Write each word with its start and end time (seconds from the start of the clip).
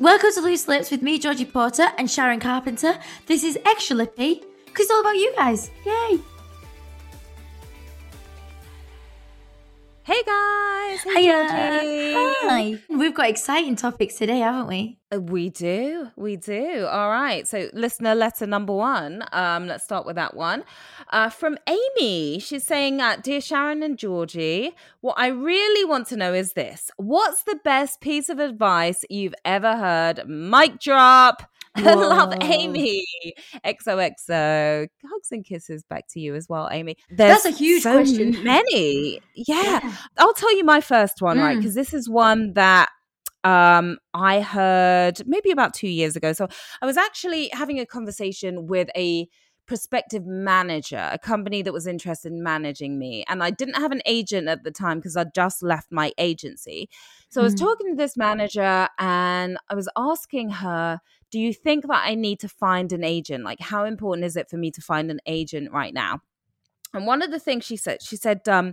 Welcome 0.00 0.30
to 0.34 0.42
Loose 0.42 0.68
Lips 0.68 0.92
with 0.92 1.02
me, 1.02 1.18
Georgie 1.18 1.44
Porter, 1.44 1.88
and 1.98 2.08
Sharon 2.08 2.38
Carpenter. 2.38 2.96
This 3.26 3.42
is 3.42 3.58
Extra 3.66 3.96
Lippy, 3.96 4.44
because 4.64 4.84
it's 4.84 4.90
all 4.92 5.00
about 5.00 5.16
you 5.16 5.32
guys. 5.34 5.72
Yay! 5.84 6.20
Hey 10.08 10.22
guys! 10.24 11.00
Hey 11.02 11.22
Hiya. 11.24 11.46
Hi! 11.50 12.78
We've 12.88 13.14
got 13.14 13.28
exciting 13.28 13.76
topics 13.76 14.14
today, 14.14 14.38
haven't 14.38 14.66
we? 14.66 14.98
Uh, 15.12 15.20
We 15.20 15.50
do, 15.50 16.08
we 16.16 16.36
do. 16.36 16.86
All 16.86 17.10
right. 17.10 17.46
So, 17.46 17.68
listener 17.74 18.14
letter 18.14 18.46
number 18.46 18.72
one. 18.72 19.22
Um, 19.32 19.66
let's 19.66 19.84
start 19.84 20.06
with 20.06 20.16
that 20.16 20.34
one. 20.34 20.64
Uh, 21.10 21.28
from 21.28 21.58
Amy, 21.66 22.38
she's 22.38 22.64
saying, 22.64 23.02
uh, 23.02 23.16
"Dear 23.22 23.42
Sharon 23.42 23.82
and 23.82 23.98
Georgie, 23.98 24.74
what 25.02 25.18
I 25.18 25.26
really 25.26 25.84
want 25.84 26.06
to 26.06 26.16
know 26.16 26.32
is 26.32 26.54
this: 26.54 26.90
What's 26.96 27.42
the 27.42 27.56
best 27.62 28.00
piece 28.00 28.30
of 28.30 28.38
advice 28.38 29.04
you've 29.10 29.34
ever 29.44 29.76
heard? 29.76 30.26
Mic 30.26 30.80
drop." 30.80 31.42
Love 31.84 32.34
Amy. 32.42 33.04
XOXO. 33.64 34.88
Hugs 35.10 35.32
and 35.32 35.44
kisses 35.44 35.82
back 35.84 36.06
to 36.10 36.20
you 36.20 36.34
as 36.34 36.48
well, 36.48 36.68
Amy. 36.70 36.96
That's 37.10 37.44
a 37.44 37.50
huge 37.50 37.82
so 37.82 37.94
question. 37.94 38.42
Many. 38.44 39.20
Yeah. 39.34 39.94
I'll 40.16 40.34
tell 40.34 40.56
you 40.56 40.64
my 40.64 40.80
first 40.80 41.20
one, 41.20 41.38
right? 41.38 41.56
Mm. 41.56 41.60
Because 41.60 41.74
this 41.74 41.94
is 41.94 42.08
one 42.08 42.54
that 42.54 42.88
um 43.44 43.98
I 44.14 44.40
heard 44.40 45.22
maybe 45.26 45.50
about 45.50 45.74
two 45.74 45.88
years 45.88 46.16
ago. 46.16 46.32
So 46.32 46.48
I 46.82 46.86
was 46.86 46.96
actually 46.96 47.50
having 47.52 47.78
a 47.78 47.86
conversation 47.86 48.66
with 48.66 48.88
a 48.96 49.28
prospective 49.66 50.24
manager, 50.26 51.10
a 51.12 51.18
company 51.18 51.60
that 51.60 51.74
was 51.74 51.86
interested 51.86 52.32
in 52.32 52.42
managing 52.42 52.98
me. 52.98 53.22
And 53.28 53.42
I 53.42 53.50
didn't 53.50 53.74
have 53.74 53.92
an 53.92 54.00
agent 54.06 54.48
at 54.48 54.64
the 54.64 54.70
time 54.70 54.96
because 54.98 55.14
I'd 55.14 55.34
just 55.34 55.62
left 55.62 55.92
my 55.92 56.10
agency. 56.16 56.88
So 57.28 57.42
I 57.42 57.44
was 57.44 57.54
Mm. 57.54 57.58
talking 57.60 57.90
to 57.90 57.94
this 57.94 58.16
manager 58.16 58.88
and 58.98 59.58
I 59.68 59.74
was 59.74 59.88
asking 59.94 60.48
her, 60.50 61.00
Do 61.30 61.38
you 61.38 61.52
think 61.52 61.86
that 61.86 62.02
I 62.04 62.14
need 62.14 62.40
to 62.40 62.48
find 62.48 62.92
an 62.92 63.04
agent? 63.04 63.44
Like, 63.44 63.60
how 63.60 63.84
important 63.84 64.24
is 64.24 64.36
it 64.36 64.48
for 64.48 64.56
me 64.56 64.70
to 64.72 64.80
find 64.80 65.10
an 65.10 65.20
agent 65.26 65.72
right 65.72 65.92
now? 65.92 66.20
And 66.94 67.06
one 67.06 67.20
of 67.20 67.30
the 67.30 67.38
things 67.38 67.64
she 67.64 67.76
said, 67.76 68.02
she 68.02 68.16
said, 68.16 68.48
um, 68.48 68.72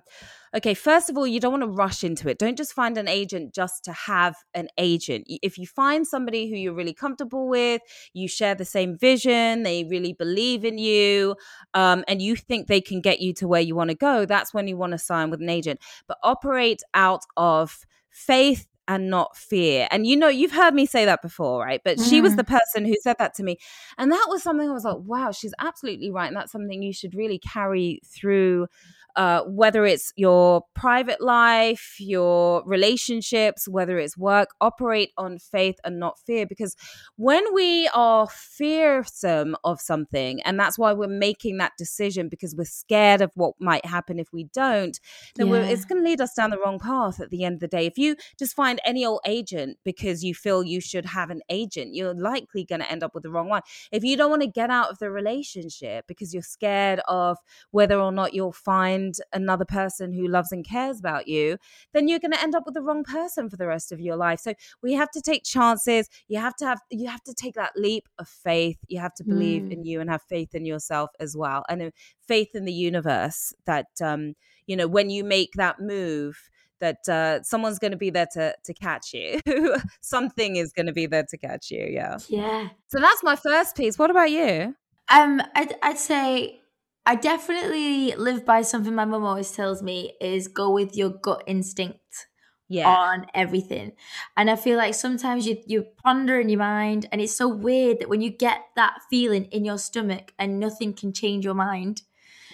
okay, 0.56 0.74
first 0.74 1.10
of 1.10 1.18
all, 1.18 1.28
you 1.28 1.42
don't 1.42 1.52
want 1.52 1.64
to 1.64 1.70
rush 1.70 2.02
into 2.02 2.30
it. 2.30 2.40
Don't 2.40 2.58
just 2.58 2.72
find 2.72 2.98
an 2.98 3.10
agent 3.10 3.54
just 3.54 3.84
to 3.84 3.92
have 3.92 4.38
an 4.54 4.70
agent. 4.78 5.26
If 5.28 5.58
you 5.58 5.68
find 5.68 6.08
somebody 6.08 6.50
who 6.50 6.56
you're 6.56 6.74
really 6.74 6.94
comfortable 6.94 7.50
with, 7.50 7.82
you 8.14 8.30
share 8.30 8.56
the 8.56 8.64
same 8.64 8.98
vision, 8.98 9.64
they 9.64 9.84
really 9.84 10.14
believe 10.14 10.64
in 10.64 10.78
you, 10.78 11.36
um, 11.74 12.06
and 12.08 12.22
you 12.22 12.38
think 12.38 12.68
they 12.68 12.82
can 12.82 13.02
get 13.02 13.20
you 13.20 13.34
to 13.34 13.50
where 13.50 13.62
you 13.62 13.76
want 13.76 13.90
to 13.90 13.98
go, 13.98 14.26
that's 14.26 14.54
when 14.54 14.70
you 14.70 14.78
want 14.78 14.94
to 14.94 14.98
sign 14.98 15.30
with 15.30 15.42
an 15.42 15.50
agent. 15.50 15.82
But 16.08 16.18
operate 16.24 16.84
out 16.94 17.24
of 17.36 17.80
faith 18.10 18.66
and 18.88 19.10
not 19.10 19.36
fear. 19.38 19.88
And 19.92 20.06
you 20.08 20.16
know, 20.16 20.28
you've 20.28 20.52
heard 20.52 20.74
me 20.74 20.86
say 20.86 21.06
that 21.06 21.22
before, 21.22 21.62
right? 21.62 21.82
But 21.84 22.00
she 22.00 22.22
was 22.22 22.34
Mhm. 22.34 22.38
the 22.38 22.44
person 22.44 22.86
who 22.86 22.96
said 23.02 23.18
that 23.20 23.34
to 23.36 23.44
me. 23.44 23.58
And 23.98 24.12
that 24.12 24.26
was 24.30 24.44
something 24.44 24.70
I 24.70 24.74
was 24.74 24.84
like, 24.86 24.98
wow, 25.00 25.32
she's 25.32 25.54
absolutely 25.60 26.12
right. 26.12 26.28
And 26.28 26.36
that's 26.36 26.52
something 26.52 26.82
you 26.84 26.94
should 26.94 27.16
really 27.16 27.40
carry 27.40 28.00
through. 28.06 28.68
Uh, 29.16 29.44
whether 29.44 29.86
it's 29.86 30.12
your 30.16 30.64
private 30.74 31.22
life, 31.22 31.96
your 32.00 32.64
relationships, 32.66 33.68
whether 33.68 33.98
it's 33.98 34.18
work, 34.18 34.50
operate 34.60 35.12
on 35.18 35.38
faith 35.40 35.76
and 35.86 36.00
not 36.00 36.20
fear. 36.20 36.46
Because 36.46 36.76
when 37.16 37.44
we 37.54 37.88
are 37.94 38.28
fearsome 38.30 39.56
of 39.64 39.80
something, 39.80 40.42
and 40.44 40.60
that's 40.60 40.78
why 40.78 40.94
we're 40.94 41.08
making 41.08 41.58
that 41.58 41.74
decision 41.78 42.28
because 42.30 42.56
we're 42.58 42.66
scared 42.66 43.22
of 43.22 43.32
what 43.36 43.54
might 43.60 43.86
happen 43.86 44.20
if 44.20 44.34
we 44.34 44.46
don't, 44.54 45.00
then 45.36 45.48
Yeah. 45.48 45.62
it's 45.64 45.86
going 45.86 46.04
to 46.04 46.10
lead 46.10 46.22
us 46.22 46.34
down 46.34 46.50
the 46.50 46.60
wrong 46.60 46.80
path 46.80 47.20
at 47.20 47.30
the 47.30 47.44
end 47.44 47.56
of 47.56 47.60
the 47.62 47.68
day. 47.68 47.86
If 47.86 47.98
you 47.98 48.16
just 48.38 48.56
find 48.56 48.80
any 48.86 49.06
old 49.06 49.22
agent 49.26 49.78
because 49.84 50.24
you 50.24 50.34
feel 50.34 50.64
you 50.64 50.82
should 50.82 51.06
have 51.06 51.30
an 51.30 51.42
agent, 51.50 51.94
you're 51.96 52.14
likely 52.14 52.64
going 52.66 52.82
to 52.82 52.92
end 52.92 53.04
up 53.04 53.14
with 53.14 53.24
the 53.24 53.32
wrong 53.32 53.50
one. 53.50 53.62
If 53.92 54.04
you 54.04 54.18
don't 54.18 54.30
want 54.30 54.42
to 54.42 54.48
get 54.48 54.70
out 54.70 54.90
of 54.90 55.00
the 55.00 55.10
relationship 55.12 56.06
because 56.08 56.34
you're 56.34 56.44
scared 56.44 57.00
of 57.08 57.38
whether 57.72 58.00
or 58.00 58.12
not 58.12 58.34
you'll 58.34 58.52
find 58.52 59.05
another 59.34 59.66
person 59.66 60.14
who 60.14 60.28
loves 60.28 60.52
and 60.52 60.66
cares 60.66 61.00
about 61.00 61.28
you, 61.28 61.58
then 61.94 62.08
you're 62.08 62.20
going 62.20 62.32
to 62.32 62.42
end 62.42 62.56
up 62.56 62.64
with 62.66 62.74
the 62.76 62.82
wrong 62.82 63.04
person 63.04 63.50
for 63.50 63.58
the 63.58 63.68
rest 63.68 63.92
of 63.92 64.00
your 64.00 64.16
life. 64.16 64.40
So 64.40 64.54
we 64.82 64.94
have 64.94 65.12
to 65.12 65.22
take 65.22 65.44
chances. 65.44 66.10
You 66.28 66.40
have 66.40 66.56
to 66.58 66.66
have 66.66 66.80
you 66.90 67.08
have 67.10 67.24
to 67.24 67.34
take 67.34 67.56
that 67.56 67.74
leap 67.76 68.08
of 68.20 68.28
faith. 68.28 68.78
You 68.88 69.00
have 69.00 69.14
to 69.16 69.24
believe 69.24 69.64
Mm. 69.64 69.72
in 69.72 69.84
you 69.86 70.02
and 70.02 70.10
have 70.10 70.22
faith 70.24 70.54
in 70.56 70.66
yourself 70.66 71.12
as 71.20 71.36
well, 71.38 71.64
and 71.70 71.92
faith 72.28 72.56
in 72.56 72.66
the 72.66 72.74
universe 72.74 73.54
that 73.66 73.88
um, 74.04 74.36
you 74.68 74.76
know 74.76 74.88
when 74.88 75.10
you 75.10 75.24
make 75.24 75.54
that 75.54 75.80
move 75.80 76.50
that 76.80 77.08
uh, 77.08 77.42
someone's 77.42 77.80
going 77.80 77.92
to 77.92 77.98
be 77.98 78.10
there 78.10 78.28
to 78.34 78.54
to 78.64 78.74
catch 78.74 79.14
you. 79.14 79.40
Something 80.02 80.58
is 80.58 80.74
going 80.74 80.88
to 80.88 80.94
be 80.94 81.06
there 81.06 81.26
to 81.30 81.38
catch 81.38 81.72
you. 81.72 81.86
Yeah. 81.90 82.18
Yeah. 82.28 82.70
So 82.88 83.00
that's 83.00 83.24
my 83.24 83.36
first 83.36 83.76
piece. 83.78 83.98
What 83.98 84.12
about 84.12 84.32
you? 84.32 84.76
Um, 85.10 85.42
I'd, 85.56 85.76
I'd 85.84 86.00
say 86.00 86.62
I 87.06 87.16
definitely 87.16 88.16
live 88.16 88.46
by 88.46 88.62
something 88.64 88.96
my 88.96 89.06
mum 89.06 89.24
always 89.24 89.52
tells 89.52 89.84
me 89.84 90.14
is 90.20 90.48
go 90.48 90.72
with 90.72 90.96
your 90.96 91.10
gut 91.10 91.44
instinct 91.46 92.28
Yeah. 92.68 92.98
on 92.98 93.28
everything. 93.34 93.94
And 94.38 94.50
I 94.50 94.56
feel 94.56 94.78
like 94.78 94.96
sometimes 94.96 95.48
you 95.48 95.58
you 95.68 95.84
ponder 96.04 96.40
in 96.40 96.50
your 96.50 96.60
mind 96.60 97.08
and 97.12 97.22
it's 97.22 97.36
so 97.36 97.48
weird 97.48 98.00
that 98.00 98.10
when 98.10 98.22
you 98.22 98.32
get 98.32 98.62
that 98.76 99.00
feeling 99.10 99.46
in 99.46 99.66
your 99.66 99.78
stomach 99.78 100.34
and 100.40 100.60
nothing 100.60 100.94
can 100.94 101.14
change 101.14 101.46
your 101.46 101.54
mind. 101.56 102.04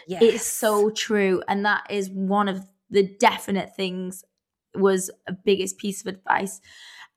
yes. 0.05 0.21
It's 0.21 0.45
so 0.47 0.91
true. 0.91 1.43
And 1.47 1.65
that 1.65 1.87
is 1.89 2.09
one 2.09 2.49
of 2.49 2.65
the 2.89 3.03
definite 3.17 3.75
things 3.75 4.23
was 4.75 5.11
a 5.27 5.33
biggest 5.33 5.77
piece 5.79 6.01
of 6.01 6.07
advice. 6.07 6.61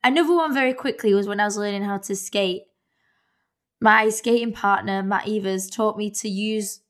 Another 0.05 0.35
one 0.35 0.55
very 0.55 0.75
quickly 0.75 1.15
was 1.15 1.29
when 1.29 1.41
I 1.41 1.47
was 1.47 1.57
learning 1.59 1.85
how 1.85 1.99
to 1.99 2.17
skate. 2.17 2.65
My 3.81 4.09
skating 4.09 4.53
partner, 4.53 5.03
Matt 5.03 5.29
Evers, 5.29 5.69
taught 5.69 5.97
me 5.99 6.11
to 6.13 6.29
use 6.29 6.81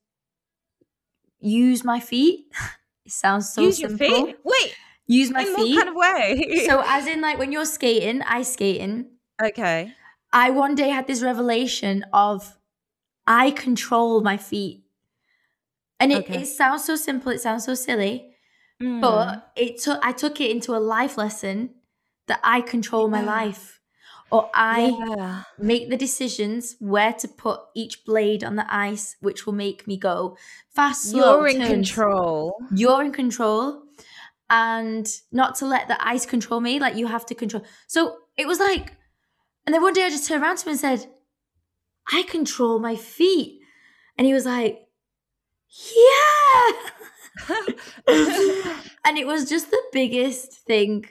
use 1.44 1.84
my 1.84 2.00
feet. 2.00 2.46
It 3.06 3.12
sounds 3.12 3.52
so 3.52 3.60
Use 3.60 3.76
simple. 3.76 4.06
your 4.06 4.26
feet. 4.28 4.36
Wait. 4.44 4.74
Use 5.06 5.30
my 5.30 5.42
in 5.42 5.54
feet. 5.54 5.76
what 5.76 5.84
kind 5.84 5.88
of 5.90 5.94
way? 5.94 6.64
so 6.66 6.82
as 6.86 7.06
in 7.06 7.20
like 7.20 7.36
when 7.38 7.52
you're 7.52 7.66
skating, 7.66 8.22
ice 8.22 8.54
skating, 8.54 9.10
okay. 9.42 9.92
I 10.32 10.48
one 10.50 10.74
day 10.74 10.88
had 10.88 11.06
this 11.06 11.20
revelation 11.22 12.06
of 12.14 12.56
I 13.26 13.50
control 13.50 14.22
my 14.22 14.38
feet. 14.38 14.84
And 16.00 16.12
it, 16.12 16.24
Okay. 16.24 16.40
it 16.42 16.46
sounds 16.46 16.84
so 16.84 16.96
simple, 16.96 17.30
it 17.30 17.40
sounds 17.42 17.64
so 17.66 17.74
silly, 17.74 18.30
Mm. 18.82 19.00
but 19.02 19.52
it 19.54 19.78
took 19.82 20.00
I 20.02 20.12
took 20.12 20.40
it 20.40 20.50
into 20.50 20.74
a 20.74 20.80
life 20.82 21.16
lesson 21.18 21.74
that 22.26 22.40
I 22.42 22.62
control 22.62 23.06
my 23.08 23.20
Yeah. 23.20 23.26
life. 23.36 23.80
Or 24.30 24.50
I 24.54 24.92
yeah. 25.16 25.42
make 25.58 25.90
the 25.90 25.96
decisions 25.96 26.76
where 26.80 27.12
to 27.12 27.28
put 27.28 27.60
each 27.74 28.04
blade 28.04 28.42
on 28.42 28.56
the 28.56 28.66
ice, 28.68 29.16
which 29.20 29.46
will 29.46 29.52
make 29.52 29.86
me 29.86 29.96
go 29.96 30.36
fast, 30.70 31.10
slow. 31.10 31.38
You're 31.38 31.48
in 31.48 31.58
turns. 31.58 31.70
control. 31.70 32.56
You're 32.74 33.02
in 33.04 33.12
control. 33.12 33.82
And 34.50 35.08
not 35.32 35.54
to 35.56 35.66
let 35.66 35.88
the 35.88 36.06
ice 36.06 36.26
control 36.26 36.60
me, 36.60 36.78
like 36.78 36.96
you 36.96 37.06
have 37.06 37.26
to 37.26 37.34
control. 37.34 37.64
So 37.86 38.16
it 38.36 38.46
was 38.46 38.60
like, 38.60 38.94
and 39.66 39.74
then 39.74 39.82
one 39.82 39.94
day 39.94 40.04
I 40.04 40.10
just 40.10 40.28
turned 40.28 40.42
around 40.42 40.58
to 40.58 40.64
him 40.64 40.72
and 40.72 40.80
said, 40.80 41.06
I 42.12 42.22
control 42.22 42.78
my 42.78 42.96
feet. 42.96 43.60
And 44.18 44.26
he 44.26 44.34
was 44.34 44.46
like, 44.46 44.80
Yeah. 45.68 46.72
and 49.04 49.18
it 49.18 49.26
was 49.26 49.48
just 49.48 49.70
the 49.70 49.82
biggest 49.92 50.52
thing 50.66 51.04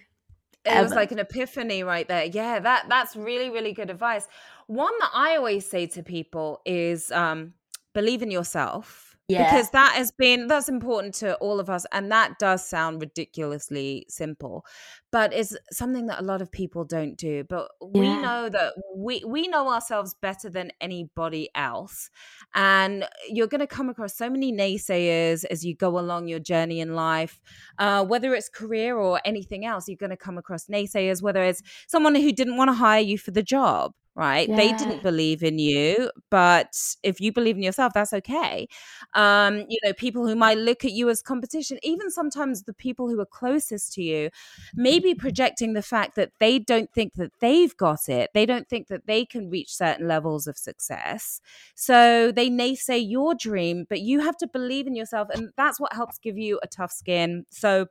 it 0.65 0.81
was 0.81 0.94
like 0.94 1.12
an 1.12 1.19
epiphany 1.19 1.83
right 1.83 2.07
there. 2.07 2.25
Yeah 2.25 2.60
that 2.60 2.88
that's 2.89 3.15
really 3.15 3.50
really 3.50 3.74
good 3.74 3.89
advice. 3.89 4.27
One 4.68 4.94
that 5.00 5.12
I 5.13 5.36
always 5.36 5.69
say 5.69 5.88
to 5.88 6.04
people 6.04 6.62
is 6.65 7.12
um, 7.12 7.54
believe 7.94 8.21
in 8.21 8.31
yourself 8.31 9.12
Yeah. 9.29 9.49
because 9.49 9.69
that 9.69 9.93
has 9.93 10.11
been 10.11 10.47
that's 10.47 10.67
important 10.67 11.13
to 11.15 11.35
all 11.35 11.61
of 11.61 11.69
us 11.69 11.85
and 11.93 12.11
that 12.11 12.39
does 12.39 12.67
sound 12.67 12.99
ridiculously 12.99 14.05
simple 14.09 14.65
but 15.13 15.31
it's 15.31 15.55
something 15.71 16.07
that 16.07 16.19
a 16.19 16.23
lot 16.23 16.41
of 16.41 16.51
people 16.51 16.83
don't 16.83 17.15
do 17.15 17.45
but 17.45 17.69
we 17.81 18.01
know 18.01 18.49
that 18.49 18.73
we 18.93 19.23
we 19.25 19.47
know 19.47 19.69
ourselves 19.71 20.13
better 20.21 20.49
than 20.49 20.71
anybody 20.81 21.49
else 21.55 22.09
and 22.53 23.07
you're 23.29 23.47
going 23.47 23.61
to 23.61 23.67
come 23.67 23.87
across 23.87 24.13
so 24.13 24.29
many 24.29 24.51
naysayers 24.51 25.45
as 25.49 25.63
you 25.63 25.73
go 25.73 25.97
along 25.97 26.27
your 26.27 26.39
journey 26.39 26.81
in 26.81 26.93
life 26.93 27.39
uh, 27.79 28.03
whether 28.03 28.35
it's 28.35 28.49
career 28.49 28.97
or 28.97 29.21
anything 29.23 29.65
else 29.65 29.87
you're 29.87 29.95
going 29.95 30.09
to 30.09 30.17
come 30.17 30.37
across 30.37 30.65
naysayers 30.65 31.21
whether 31.21 31.43
it's 31.43 31.61
someone 31.87 32.13
who 32.13 32.33
didn't 32.33 32.57
want 32.57 32.67
to 32.67 32.73
hire 32.73 33.01
you 33.01 33.17
for 33.17 33.31
the 33.31 33.43
job 33.43 33.93
right? 34.15 34.54
They 34.56 34.74
didn't 34.74 35.01
believe 35.01 35.44
in 35.44 35.60
you 35.60 36.12
but 36.30 36.75
if 37.04 37.19
you 37.21 37.31
believe 37.31 37.56
in 37.57 37.63
yourself 37.63 37.94
that's 37.94 38.13
okay. 38.13 38.68
Um 39.13 39.65
you 39.69 39.77
know 39.83 39.94
people 39.94 40.27
who 40.27 40.36
might 40.36 40.57
look 40.57 40.86
at 40.86 40.92
you 40.92 41.10
as 41.10 41.21
competition 41.21 41.77
even 41.83 42.10
sometimes 42.12 42.63
the 42.63 42.74
people 42.74 43.10
who 43.10 43.19
are 43.19 43.25
closest 43.25 43.94
to 43.94 44.04
you 44.04 44.30
maybe 44.75 45.13
projecting 45.15 45.74
the 45.74 45.81
fact 45.81 46.15
that 46.15 46.31
they 46.39 46.60
don't 46.60 46.92
think 46.94 47.13
that 47.15 47.31
they've 47.39 47.75
got 47.77 48.10
it. 48.10 48.30
They 48.33 48.45
don't 48.45 48.68
think 48.68 48.88
that 48.88 49.07
they 49.07 49.25
can 49.25 49.50
reach 49.50 49.74
certain 49.75 50.07
levels 50.07 50.48
of 50.48 50.57
success. 50.57 51.42
So 51.75 52.31
they 52.31 52.50
naysay 52.50 53.07
your 53.10 53.36
dream 53.36 53.86
but 53.89 54.01
you 54.01 54.19
have 54.21 54.38
to 54.38 54.48
believe 54.48 54.88
in 54.88 54.95
yourself 54.95 55.30
and 55.33 55.50
that's 55.57 55.80
what 55.80 55.94
helps 55.94 56.18
give 56.19 56.38
you 56.38 56.60
a 56.63 56.68
tough 56.68 56.92
skin. 56.92 57.45
So 57.50 57.88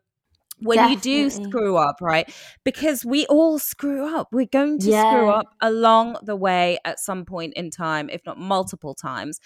when 0.63 0.91
you 0.91 0.99
do 0.99 1.31
screw 1.31 1.77
up, 1.77 1.97
right? 2.01 2.33
Because 2.65 3.05
we 3.05 3.27
all 3.27 3.59
screw 3.59 4.17
up. 4.17 4.29
We're 4.33 4.47
going 4.47 4.79
to 4.81 4.87
screw 4.87 5.29
up 5.31 5.47
along 5.61 6.17
the 6.23 6.37
way 6.37 6.79
at 6.85 6.99
some 6.99 7.25
point 7.25 7.55
in 7.55 7.71
time, 7.71 8.09
if 8.11 8.21
not 8.27 8.39
multiple 8.39 8.95
times. 8.95 9.41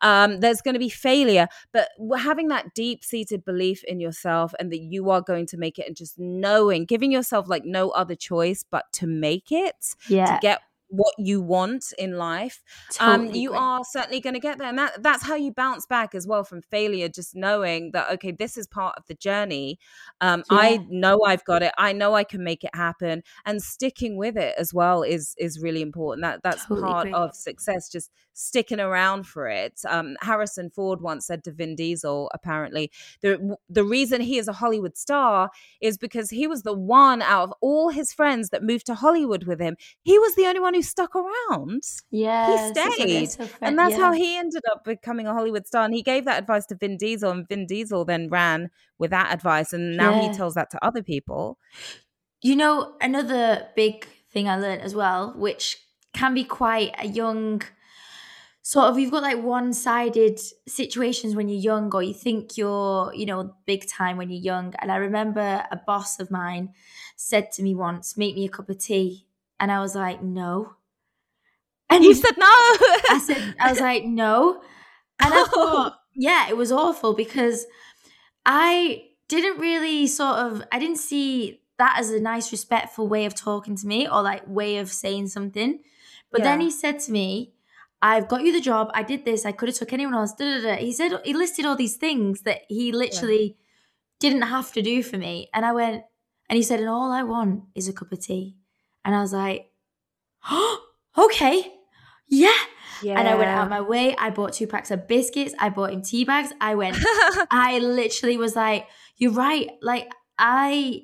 Um, 0.00 0.40
there's 0.40 0.60
going 0.60 0.74
to 0.74 0.80
be 0.80 0.88
failure, 0.88 1.48
but 1.72 1.88
we're 1.98 2.18
having 2.18 2.48
that 2.48 2.74
deep 2.74 3.04
seated 3.04 3.44
belief 3.44 3.84
in 3.84 4.00
yourself 4.00 4.52
and 4.58 4.72
that 4.72 4.80
you 4.80 5.10
are 5.10 5.20
going 5.20 5.46
to 5.46 5.56
make 5.56 5.78
it, 5.78 5.86
and 5.86 5.96
just 5.96 6.18
knowing, 6.18 6.84
giving 6.84 7.12
yourself 7.12 7.48
like 7.48 7.64
no 7.64 7.90
other 7.90 8.14
choice 8.14 8.64
but 8.68 8.84
to 8.94 9.06
make 9.06 9.50
it, 9.50 9.94
yeah. 10.08 10.26
to 10.26 10.38
get 10.40 10.60
what 10.92 11.14
you 11.18 11.40
want 11.40 11.86
in 11.98 12.18
life 12.18 12.62
totally 12.92 13.28
um, 13.28 13.34
you 13.34 13.54
are 13.54 13.82
certainly 13.82 14.20
going 14.20 14.34
to 14.34 14.40
get 14.40 14.58
there 14.58 14.68
and 14.68 14.78
that, 14.78 15.02
that's 15.02 15.24
how 15.24 15.34
you 15.34 15.50
bounce 15.50 15.86
back 15.86 16.14
as 16.14 16.26
well 16.26 16.44
from 16.44 16.60
failure 16.60 17.08
just 17.08 17.34
knowing 17.34 17.90
that 17.92 18.10
okay 18.10 18.30
this 18.30 18.58
is 18.58 18.66
part 18.66 18.94
of 18.98 19.04
the 19.06 19.14
journey 19.14 19.78
um, 20.20 20.44
Yeah. 20.50 20.58
i 20.58 20.86
know 20.90 21.22
i've 21.26 21.44
got 21.44 21.62
it 21.62 21.72
i 21.78 21.92
know 21.94 22.14
i 22.14 22.24
can 22.24 22.44
make 22.44 22.62
it 22.62 22.74
happen 22.74 23.22
and 23.46 23.62
sticking 23.62 24.18
with 24.18 24.36
it 24.36 24.54
as 24.58 24.74
well 24.74 25.02
is 25.02 25.34
is 25.38 25.60
really 25.60 25.80
important 25.80 26.22
that 26.22 26.42
that's 26.42 26.66
Totally 26.66 26.82
part 26.82 27.08
of 27.14 27.34
success 27.34 27.88
just 27.88 28.10
sticking 28.34 28.78
around 28.80 29.26
for 29.26 29.48
it 29.48 29.80
um, 29.88 30.16
harrison 30.20 30.68
ford 30.70 31.00
once 31.00 31.26
said 31.26 31.42
to 31.44 31.52
vin 31.52 31.74
diesel 31.74 32.30
apparently 32.34 32.90
the 33.22 33.56
the 33.68 33.84
reason 33.84 34.20
he 34.20 34.36
is 34.36 34.46
a 34.48 34.52
hollywood 34.52 34.96
star 34.96 35.50
is 35.80 35.96
because 35.96 36.30
he 36.30 36.46
was 36.46 36.62
the 36.62 36.72
one 36.74 37.22
out 37.22 37.44
of 37.44 37.54
all 37.62 37.88
his 37.88 38.12
friends 38.12 38.50
that 38.50 38.62
moved 38.62 38.86
to 38.86 38.94
hollywood 38.94 39.44
with 39.44 39.60
him 39.60 39.76
he 40.02 40.18
was 40.18 40.34
the 40.34 40.44
only 40.46 40.60
one 40.60 40.74
who 40.74 40.81
stuck 40.82 41.14
around 41.16 41.82
Yeah, 42.10 42.50
he 42.50 42.58
stayed, 42.74 43.24
it's 43.24 43.34
a 43.40 43.46
friend- 43.46 43.58
and 43.62 43.78
that's 43.78 43.96
how 43.96 44.12
he 44.12 44.36
ended 44.36 44.62
up 44.70 44.84
becoming 44.84 45.26
a 45.26 45.32
Hollywood 45.32 45.66
star. 45.66 45.84
And 45.84 45.94
he 45.94 46.02
gave 46.02 46.24
that 46.26 46.38
advice 46.38 46.66
to 46.66 46.74
Vin 46.74 46.96
Diesel, 46.96 47.30
and 47.30 47.48
Vin 47.48 47.66
Diesel 47.66 48.04
then 48.04 48.28
ran 48.28 48.70
with 48.98 49.10
that 49.10 49.32
advice, 49.32 49.72
and 49.72 49.96
now 49.96 50.12
Yeah. 50.12 50.20
he 50.22 50.28
tells 50.28 50.54
that 50.54 50.70
to 50.70 50.84
other 50.84 51.02
people. 51.02 51.58
You 52.42 52.56
know, 52.56 52.94
another 53.00 53.68
big 53.76 54.06
thing 54.30 54.48
I 54.48 54.58
learned 54.58 54.82
as 54.82 54.94
well, 54.94 55.32
which 55.36 55.78
can 56.12 56.34
be 56.34 56.44
quite 56.44 56.92
a 56.98 57.06
young 57.06 57.62
sort 58.64 58.86
of 58.86 58.98
you've 58.98 59.10
got 59.10 59.22
like 59.22 59.42
one-sided 59.42 60.38
situations 60.68 61.34
when 61.34 61.48
you're 61.48 61.58
young 61.60 61.92
or 61.92 62.02
you 62.02 62.14
think 62.14 62.56
you're, 62.56 63.12
you 63.14 63.26
know, 63.26 63.54
big 63.66 63.86
time 63.88 64.16
when 64.16 64.30
you're 64.30 64.40
young. 64.40 64.72
And 64.78 64.92
I 64.92 64.96
remember 64.96 65.66
a 65.70 65.76
boss 65.76 66.20
of 66.20 66.30
mine 66.30 66.72
said 67.16 67.50
to 67.52 67.62
me 67.62 67.74
once, 67.74 68.16
make 68.16 68.34
me 68.36 68.44
a 68.44 68.48
cup 68.48 68.68
of 68.70 68.78
tea. 68.78 69.26
And 69.62 69.70
I 69.70 69.78
was 69.80 69.94
like, 69.94 70.20
no. 70.20 70.74
And 71.88 72.02
You 72.04 72.14
said 72.14 72.36
no. 72.36 72.46
I 72.46 73.22
said, 73.24 73.54
I 73.60 73.70
was 73.70 73.80
like, 73.80 74.04
no. 74.04 74.60
And 75.24 75.32
I 75.32 75.44
thought, 75.44 75.98
yeah, 76.16 76.48
it 76.48 76.56
was 76.56 76.72
awful 76.72 77.14
because 77.14 77.64
I 78.44 79.04
didn't 79.28 79.60
really 79.60 80.08
sort 80.08 80.34
of, 80.36 80.64
I 80.72 80.80
didn't 80.80 80.96
see 80.96 81.60
that 81.78 81.94
as 82.00 82.10
a 82.10 82.18
nice, 82.18 82.50
respectful 82.50 83.06
way 83.06 83.24
of 83.24 83.36
talking 83.36 83.76
to 83.76 83.86
me 83.86 84.08
or 84.08 84.20
like 84.20 84.42
way 84.48 84.78
of 84.78 84.90
saying 84.90 85.28
something. 85.28 85.78
But 86.32 86.42
then 86.42 86.60
he 86.60 86.72
said 86.72 86.98
to 87.00 87.12
me, 87.12 87.52
I've 88.00 88.26
got 88.26 88.42
you 88.42 88.52
the 88.52 88.60
job. 88.60 88.90
I 88.94 89.04
did 89.04 89.24
this. 89.24 89.46
I 89.46 89.52
could 89.52 89.68
have 89.68 89.78
took 89.78 89.92
anyone 89.92 90.14
else. 90.14 90.32
Da, 90.34 90.44
da, 90.44 90.60
da. 90.60 90.76
He 90.76 90.92
said 90.92 91.12
he 91.24 91.34
listed 91.34 91.66
all 91.66 91.76
these 91.76 91.96
things 91.96 92.40
that 92.42 92.62
he 92.68 92.90
literally 92.90 93.56
didn't 94.18 94.42
have 94.42 94.72
to 94.72 94.82
do 94.82 95.04
for 95.04 95.18
me. 95.18 95.50
And 95.54 95.64
I 95.64 95.72
went, 95.72 96.02
and 96.48 96.56
he 96.56 96.64
said, 96.64 96.80
and 96.80 96.88
all 96.88 97.12
I 97.12 97.22
want 97.22 97.64
is 97.76 97.86
a 97.86 97.92
cup 97.92 98.10
of 98.10 98.18
tea. 98.20 98.56
And 99.04 99.14
I 99.14 99.20
was 99.20 99.32
like, 99.32 99.70
oh, 100.50 100.80
okay, 101.18 101.72
yeah. 102.28 102.48
yeah. 103.02 103.18
And 103.18 103.28
I 103.28 103.34
went 103.34 103.48
out 103.48 103.68
my 103.68 103.80
way. 103.80 104.14
I 104.16 104.30
bought 104.30 104.54
two 104.54 104.66
packs 104.66 104.90
of 104.90 105.06
biscuits. 105.08 105.54
I 105.58 105.68
bought 105.68 105.92
him 105.92 106.02
tea 106.02 106.24
bags. 106.24 106.52
I 106.60 106.74
went, 106.74 106.96
I 107.50 107.78
literally 107.82 108.36
was 108.36 108.56
like, 108.56 108.86
you're 109.16 109.32
right. 109.32 109.70
Like 109.82 110.10
I, 110.38 111.02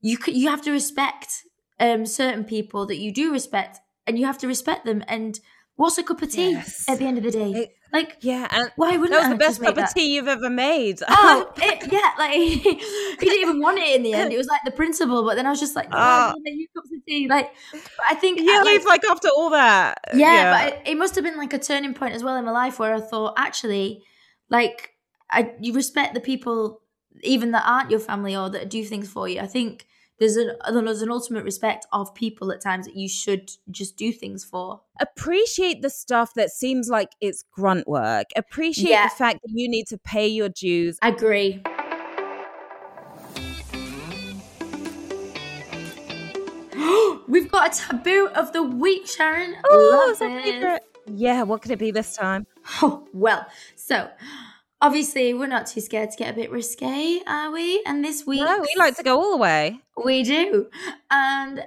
you 0.00 0.18
could, 0.18 0.34
you 0.34 0.48
have 0.48 0.62
to 0.62 0.72
respect 0.72 1.44
um 1.78 2.04
certain 2.04 2.44
people 2.44 2.86
that 2.86 2.98
you 2.98 3.12
do 3.12 3.32
respect, 3.32 3.78
and 4.06 4.18
you 4.18 4.26
have 4.26 4.38
to 4.38 4.46
respect 4.46 4.84
them. 4.84 5.02
And 5.08 5.38
what's 5.80 5.98
a 5.98 6.02
cup 6.02 6.20
of 6.22 6.30
tea 6.30 6.52
Yes. 6.52 6.84
at 6.88 6.98
the 6.98 7.06
end 7.06 7.16
of 7.18 7.24
the 7.24 7.30
day? 7.30 7.50
It- 7.52 7.70
like, 7.92 8.18
yeah, 8.20 8.46
and 8.52 8.70
why 8.76 8.90
wouldn't 8.96 9.10
that 9.10 9.18
was 9.18 9.26
I 9.26 9.30
the 9.30 9.42
best 9.46 9.60
cup 9.60 9.76
of 9.76 9.92
tea 9.92 10.14
you've 10.14 10.28
ever 10.28 10.48
made. 10.48 11.00
Oh, 11.08 11.52
it, 11.56 11.92
yeah, 11.92 12.10
like 12.22 12.32
he 12.34 12.76
didn't 13.18 13.40
even 13.40 13.58
want 13.60 13.78
it 13.80 13.96
in 13.96 14.02
the 14.04 14.12
end. 14.12 14.32
It 14.32 14.36
was 14.38 14.46
like 14.46 14.60
the 14.64 14.70
principle, 14.70 15.24
but 15.24 15.34
then 15.34 15.44
I 15.44 15.50
was 15.50 15.58
just 15.58 15.74
like, 15.74 15.88
I 15.90 15.96
Oh. 15.98 16.34
want 16.36 16.46
you 16.46 16.68
cups 16.76 16.90
of 16.96 17.04
tea. 17.08 17.26
Like, 17.28 17.48
I 18.08 18.14
think, 18.14 18.38
yeah, 18.40 18.60
uh, 18.60 18.64
like, 18.64 18.84
like 18.84 19.04
after 19.10 19.28
all 19.36 19.50
that. 19.50 19.98
yeah, 20.14 20.52
but 20.54 20.64
it, 20.86 20.92
it 20.92 20.98
must 20.98 21.16
have 21.16 21.24
been 21.24 21.36
like 21.36 21.52
a 21.52 21.58
turning 21.58 21.94
point 21.94 22.14
as 22.14 22.22
well 22.22 22.36
in 22.36 22.44
my 22.44 22.52
life 22.52 22.78
where 22.78 22.94
I 22.94 23.00
thought, 23.00 23.34
actually, 23.36 24.04
like, 24.50 24.90
I 25.28 25.54
you 25.60 25.72
respect 25.72 26.14
the 26.14 26.20
people 26.20 26.82
even 27.24 27.50
that 27.50 27.64
aren't 27.66 27.90
your 27.90 28.00
family 28.00 28.36
or 28.36 28.48
that 28.50 28.70
do 28.70 28.84
things 28.84 29.08
for 29.08 29.26
you. 29.28 29.40
I 29.40 29.46
think 29.48 29.84
there's 30.20 30.36
an 30.36 30.52
there's 30.72 31.02
an 31.02 31.10
ultimate 31.10 31.44
respect 31.44 31.86
of 31.92 32.14
people 32.14 32.52
at 32.52 32.60
times 32.60 32.86
that 32.86 32.94
you 32.94 33.08
should 33.08 33.50
just 33.70 33.96
do 33.96 34.12
things 34.12 34.44
for. 34.44 34.80
appreciate 35.00 35.80
the 35.82 35.90
stuff 35.90 36.34
that 36.34 36.50
seems 36.50 36.88
like 36.90 37.10
it's 37.20 37.42
grunt 37.50 37.88
work. 37.88 38.26
Appreciate 38.36 38.90
Yeah. 38.90 39.08
the 39.08 39.14
fact 39.16 39.40
that 39.42 39.50
you 39.52 39.68
need 39.68 39.86
to 39.88 39.98
pay 39.98 40.28
your 40.28 40.50
dues. 40.50 40.98
I 41.02 41.08
agree. 41.08 41.62
We've 47.28 47.50
got 47.50 47.74
a 47.76 47.80
taboo 47.88 48.28
of 48.34 48.52
the 48.52 48.62
week, 48.62 49.06
Sharon. 49.06 49.56
Oh, 49.68 50.16
Love 50.20 50.30
it. 50.44 50.82
Yeah, 51.06 51.42
what 51.42 51.62
could 51.62 51.70
it 51.70 51.78
be 51.78 51.90
this 51.90 52.14
time? 52.16 52.46
Oh, 52.82 53.04
well, 53.12 53.46
so 53.74 54.08
obviously 54.82 55.34
we're 55.34 55.46
not 55.46 55.66
too 55.66 55.80
scared 55.80 56.10
to 56.10 56.16
get 56.16 56.32
a 56.32 56.36
bit 56.36 56.50
risque, 56.50 57.20
are 57.26 57.50
we? 57.50 57.82
And 57.86 58.04
this 58.04 58.26
week 58.26 58.40
No, 58.40 58.58
we 58.60 58.74
like 58.78 58.96
to 58.96 59.02
go 59.02 59.20
all 59.20 59.30
the 59.32 59.36
way. 59.36 59.80
we 60.04 60.22
do. 60.22 60.68
And 61.10 61.64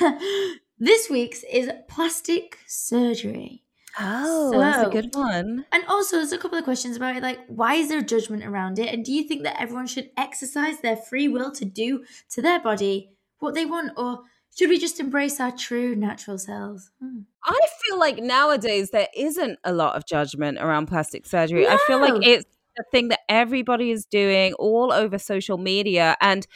this 0.78 1.08
week's 1.10 1.44
is 1.50 1.70
plastic 1.88 2.58
surgery. 2.66 3.62
Oh, 3.98 4.52
that's 4.58 4.86
a 4.86 4.90
good 4.90 5.14
one. 5.14 5.66
And 5.72 5.84
also 5.88 6.16
there's 6.16 6.32
a 6.32 6.38
couple 6.38 6.56
of 6.56 6.64
questions 6.64 6.96
about 6.96 7.16
it, 7.16 7.22
like 7.22 7.40
why 7.48 7.74
is 7.74 7.88
there 7.88 8.00
judgment 8.02 8.44
around 8.44 8.78
it? 8.78 8.92
And 8.92 9.04
do 9.04 9.12
you 9.12 9.24
think 9.24 9.42
that 9.42 9.60
everyone 9.60 9.86
should 9.88 10.10
exercise 10.16 10.80
their 10.80 10.96
free 10.96 11.28
will 11.28 11.50
to 11.52 11.64
do 11.64 12.04
to 12.30 12.40
their 12.40 12.60
body 12.60 13.10
what 13.40 13.54
they 13.54 13.66
want? 13.66 13.92
Or 13.96 14.20
should 14.56 14.68
we 14.68 14.78
just 14.78 15.00
embrace 15.00 15.40
our 15.40 15.52
true 15.52 15.94
natural 15.94 16.38
selves? 16.38 16.90
Hmm. 17.00 17.20
I 17.44 17.60
feel 17.86 17.98
like 17.98 18.18
nowadays 18.18 18.90
there 18.90 19.08
isn't 19.16 19.58
a 19.64 19.72
lot 19.72 19.96
of 19.96 20.06
judgment 20.06 20.58
around 20.58 20.86
plastic 20.86 21.24
surgery. 21.26 21.66
I 21.66 21.78
feel 21.86 22.00
like 22.00 22.26
it's 22.26 22.44
a 22.78 22.82
thing 22.90 23.08
that 23.08 23.20
everybody 23.28 23.90
is 23.90 24.04
doing 24.04 24.52
all 24.54 24.92
over 24.92 25.18
social 25.18 25.56
media. 25.56 26.16
And 26.20 26.46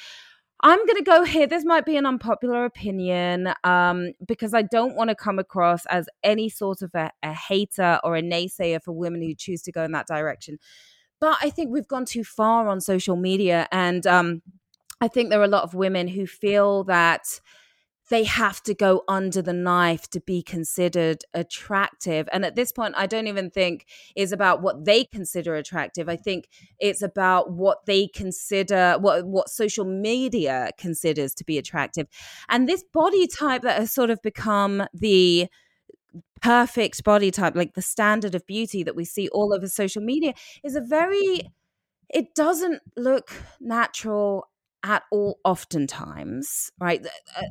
I'm 0.61 0.79
going 0.87 0.97
to 0.97 1.05
go 1.05 1.25
here. 1.25 1.47
This 1.47 1.65
might 1.65 1.85
be 1.85 1.97
an 1.97 2.07
unpopular 2.07 2.65
opinion 2.65 3.53
um, 3.65 4.13
because 4.27 4.55
I 4.55 4.63
don't 4.63 4.97
want 4.97 5.11
to 5.11 5.17
come 5.17 5.39
across 5.39 5.87
as 5.87 6.09
any 6.23 6.49
sort 6.49 6.83
of 6.83 6.91
a, 6.95 7.11
a 7.23 7.33
hater 7.33 8.01
or 8.03 8.17
a 8.17 8.23
naysayer 8.23 8.83
for 8.83 8.93
women 8.93 9.23
who 9.23 9.35
choose 9.35 9.63
to 9.63 9.73
go 9.73 9.85
in 9.85 9.93
that 9.93 10.07
direction. 10.07 10.59
But 11.21 11.39
I 11.43 11.51
think 11.51 11.71
we've 11.71 11.89
gone 11.89 12.05
too 12.05 12.25
far 12.25 12.69
on 12.69 12.81
social 12.81 13.17
media. 13.17 13.69
And 13.73 14.07
um, 14.07 14.43
I 15.01 15.09
think 15.09 15.31
there 15.31 15.41
are 15.41 15.45
a 15.45 15.49
lot 15.49 15.65
of 15.65 15.75
women 15.75 16.09
who 16.09 16.27
feel 16.27 16.85
that 16.85 17.41
they 18.11 18.25
have 18.25 18.63
to 18.65 18.75
go 18.75 19.03
under 19.09 19.41
the 19.41 19.53
knife 19.53 20.09
to 20.11 20.21
be 20.21 20.43
considered 20.43 21.25
attractive. 21.33 22.29
And 22.33 22.45
at 22.45 22.55
this 22.55 22.71
point, 22.71 22.95
I 22.97 23.07
don't 23.07 23.27
even 23.27 23.51
think 23.51 23.87
is 24.15 24.33
about 24.33 24.61
what 24.61 24.85
they 24.85 25.05
consider 25.05 25.55
attractive. 25.55 26.09
I 26.09 26.17
think 26.17 26.49
it's 26.79 27.03
about 27.03 27.53
what 27.53 27.87
they 27.87 28.09
consider, 28.09 28.97
what 29.01 29.27
what 29.27 29.49
social 29.49 29.85
media 29.85 30.71
considers 30.77 31.35
to 31.35 31.45
be 31.45 31.57
attractive. 31.57 32.07
And 32.49 32.69
this 32.69 32.85
body 32.85 33.27
type 33.27 33.63
that 33.63 33.79
has 33.79 33.93
sort 33.93 34.11
of 34.11 34.21
become 34.23 34.85
the 34.93 35.49
perfect 36.43 37.03
body 37.05 37.31
type, 37.31 37.57
like 37.57 37.75
the 37.75 37.83
standard 37.83 38.35
of 38.35 38.47
beauty 38.47 38.83
that 38.83 38.95
we 38.95 39.05
see 39.05 39.29
all 39.29 39.55
over 39.55 39.67
social 39.67 40.03
media, 40.03 40.35
is 40.63 40.77
a 40.77 40.81
very, 40.83 41.41
it 42.11 42.35
doesn't 42.35 42.83
look 42.97 43.33
natural 43.61 44.49
at 44.83 45.05
all, 45.11 45.41
oftentimes, 45.43 46.71
right? 46.79 47.05
Uh, 47.35 47.43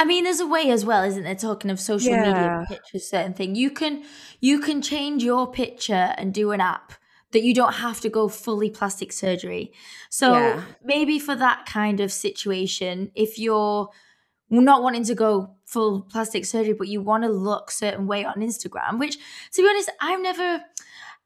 I 0.00 0.06
mean, 0.06 0.24
there's 0.24 0.40
a 0.40 0.46
way 0.46 0.70
as 0.70 0.82
well, 0.82 1.04
isn't 1.04 1.24
there? 1.24 1.34
Talking 1.34 1.70
of 1.70 1.78
social 1.78 2.12
yeah. 2.12 2.22
media 2.22 2.64
pictures, 2.66 3.06
certain 3.06 3.34
thing 3.34 3.54
you 3.54 3.70
can 3.70 4.02
you 4.40 4.58
can 4.58 4.80
change 4.80 5.22
your 5.22 5.52
picture 5.52 6.14
and 6.16 6.32
do 6.32 6.52
an 6.52 6.60
app 6.62 6.94
that 7.32 7.42
you 7.42 7.52
don't 7.52 7.74
have 7.74 8.00
to 8.00 8.08
go 8.08 8.26
fully 8.26 8.70
plastic 8.70 9.12
surgery. 9.12 9.74
So 10.08 10.32
yeah. 10.32 10.64
maybe 10.82 11.18
for 11.18 11.36
that 11.36 11.66
kind 11.66 12.00
of 12.00 12.10
situation, 12.10 13.12
if 13.14 13.38
you're 13.38 13.90
not 14.48 14.82
wanting 14.82 15.04
to 15.04 15.14
go 15.14 15.56
full 15.66 16.00
plastic 16.00 16.46
surgery, 16.46 16.72
but 16.72 16.88
you 16.88 17.02
want 17.02 17.24
to 17.24 17.28
look 17.28 17.70
certain 17.70 18.06
way 18.06 18.24
on 18.24 18.36
Instagram, 18.36 18.98
which 18.98 19.18
to 19.52 19.62
be 19.62 19.68
honest, 19.68 19.90
I've 20.00 20.22
never 20.22 20.62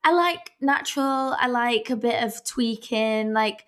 I 0.03 0.13
like 0.13 0.51
natural, 0.61 1.37
I 1.39 1.47
like 1.47 1.91
a 1.91 1.97
bit 1.97 2.25
of 2.25 2.45
tweaking, 2.45 3.33
like 3.33 3.65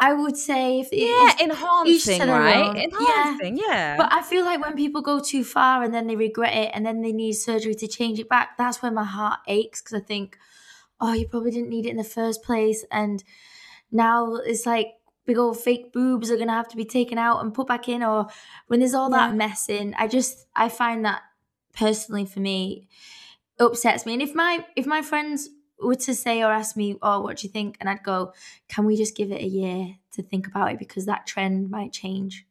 I 0.00 0.14
would 0.14 0.36
say 0.36 0.80
if 0.80 0.88
yeah, 0.92 1.44
enhancing, 1.44 2.26
right? 2.26 2.74
Enhancing, 2.74 3.58
yeah. 3.58 3.64
yeah. 3.68 3.96
But 3.98 4.10
I 4.10 4.22
feel 4.22 4.46
like 4.46 4.58
when 4.58 4.74
people 4.74 5.02
go 5.02 5.20
too 5.20 5.44
far 5.44 5.82
and 5.82 5.92
then 5.92 6.06
they 6.06 6.16
regret 6.16 6.54
it 6.54 6.70
and 6.72 6.86
then 6.86 7.02
they 7.02 7.12
need 7.12 7.34
surgery 7.34 7.74
to 7.74 7.86
change 7.86 8.18
it 8.18 8.26
back, 8.26 8.56
that's 8.56 8.80
when 8.80 8.94
my 8.94 9.04
heart 9.04 9.40
aches 9.46 9.82
because 9.82 10.00
I 10.00 10.04
think, 10.04 10.38
oh, 11.02 11.12
you 11.12 11.28
probably 11.28 11.50
didn't 11.50 11.68
need 11.68 11.84
it 11.84 11.90
in 11.90 11.98
the 11.98 12.04
first 12.04 12.42
place, 12.42 12.82
and 12.90 13.22
now 13.92 14.36
it's 14.36 14.64
like 14.64 14.94
big 15.26 15.36
old 15.36 15.60
fake 15.60 15.92
boobs 15.92 16.30
are 16.30 16.38
gonna 16.38 16.50
have 16.50 16.68
to 16.68 16.76
be 16.76 16.84
taken 16.86 17.18
out 17.18 17.42
and 17.42 17.52
put 17.52 17.66
back 17.66 17.86
in, 17.86 18.02
or 18.02 18.28
when 18.68 18.80
there's 18.80 18.94
all 18.94 19.10
yeah. 19.10 19.28
that 19.28 19.36
mess 19.36 19.68
in. 19.68 19.94
I 19.98 20.08
just 20.08 20.46
I 20.56 20.70
find 20.70 21.04
that 21.04 21.20
personally 21.74 22.24
for 22.24 22.40
me 22.40 22.88
upsets 23.58 24.06
me, 24.06 24.14
and 24.14 24.22
if 24.22 24.34
my 24.34 24.64
if 24.76 24.86
my 24.86 25.02
friends 25.02 25.50
were 25.82 25.94
to 25.96 26.14
say 26.14 26.42
or 26.42 26.52
ask 26.52 26.76
me, 26.76 26.96
"Oh, 27.02 27.20
what 27.20 27.38
do 27.38 27.46
you 27.46 27.52
think?" 27.52 27.76
and 27.80 27.88
I'd 27.88 28.02
go, 28.02 28.32
"Can 28.68 28.84
we 28.86 28.96
just 28.96 29.16
give 29.16 29.30
it 29.32 29.40
a 29.40 29.46
year 29.46 29.96
to 30.12 30.22
think 30.22 30.46
about 30.46 30.72
it 30.72 30.78
because 30.78 31.06
that 31.06 31.26
trend 31.26 31.70
might 31.70 31.92
change." 31.92 32.46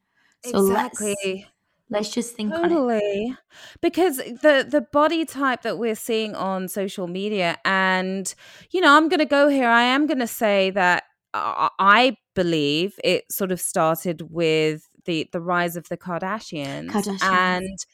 So 0.45 0.59
exactly. 0.59 1.15
Let's, 1.25 1.49
let's 1.89 2.09
just 2.09 2.35
think 2.35 2.51
totally. 2.51 3.35
Because 3.81 4.17
the 4.17 4.65
the 4.67 4.85
body 4.91 5.25
type 5.25 5.63
that 5.63 5.77
we're 5.77 5.95
seeing 5.95 6.35
on 6.35 6.67
social 6.67 7.07
media, 7.07 7.57
and 7.65 8.33
you 8.71 8.81
know, 8.81 8.95
I'm 8.95 9.09
going 9.09 9.19
to 9.19 9.25
go 9.25 9.47
here. 9.47 9.67
I 9.67 9.83
am 9.83 10.07
going 10.07 10.19
to 10.19 10.27
say 10.27 10.69
that 10.71 11.03
I 11.33 12.17
believe 12.35 12.99
it 13.03 13.31
sort 13.31 13.51
of 13.51 13.59
started 13.61 14.31
with 14.31 14.89
the 15.05 15.29
the 15.31 15.41
rise 15.41 15.75
of 15.75 15.89
the 15.89 15.97
Kardashians, 15.97 16.89
Kardashians. 16.89 17.23
and 17.23 17.85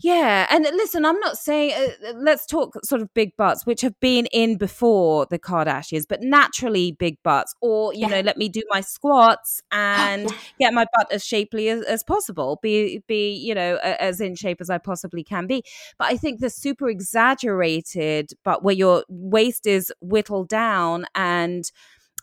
yeah, 0.00 0.46
and 0.50 0.64
listen, 0.64 1.06
I'm 1.06 1.18
not 1.20 1.38
saying 1.38 1.72
uh, 1.72 2.08
uh, 2.08 2.12
let's 2.16 2.44
talk 2.44 2.74
sort 2.84 3.00
of 3.00 3.12
big 3.14 3.34
butts, 3.38 3.64
which 3.64 3.80
have 3.80 3.98
been 3.98 4.26
in 4.26 4.58
before 4.58 5.26
the 5.30 5.38
Kardashians, 5.38 6.04
but 6.06 6.20
naturally 6.20 6.92
big 6.92 7.16
butts, 7.22 7.54
or 7.62 7.94
you 7.94 8.00
yeah. 8.00 8.08
know, 8.08 8.20
let 8.20 8.36
me 8.36 8.50
do 8.50 8.62
my 8.68 8.82
squats 8.82 9.62
and 9.72 10.30
get 10.58 10.74
my 10.74 10.84
butt 10.94 11.10
as 11.10 11.24
shapely 11.24 11.70
as, 11.70 11.82
as 11.84 12.02
possible, 12.02 12.58
be 12.62 13.02
be 13.06 13.32
you 13.32 13.54
know 13.54 13.76
as 13.76 14.20
in 14.20 14.34
shape 14.34 14.60
as 14.60 14.68
I 14.68 14.76
possibly 14.76 15.24
can 15.24 15.46
be. 15.46 15.62
But 15.98 16.08
I 16.08 16.18
think 16.18 16.40
the 16.40 16.50
super 16.50 16.90
exaggerated, 16.90 18.32
but 18.44 18.62
where 18.62 18.74
your 18.74 19.04
waist 19.08 19.66
is 19.66 19.90
whittled 20.02 20.48
down 20.48 21.06
and 21.14 21.70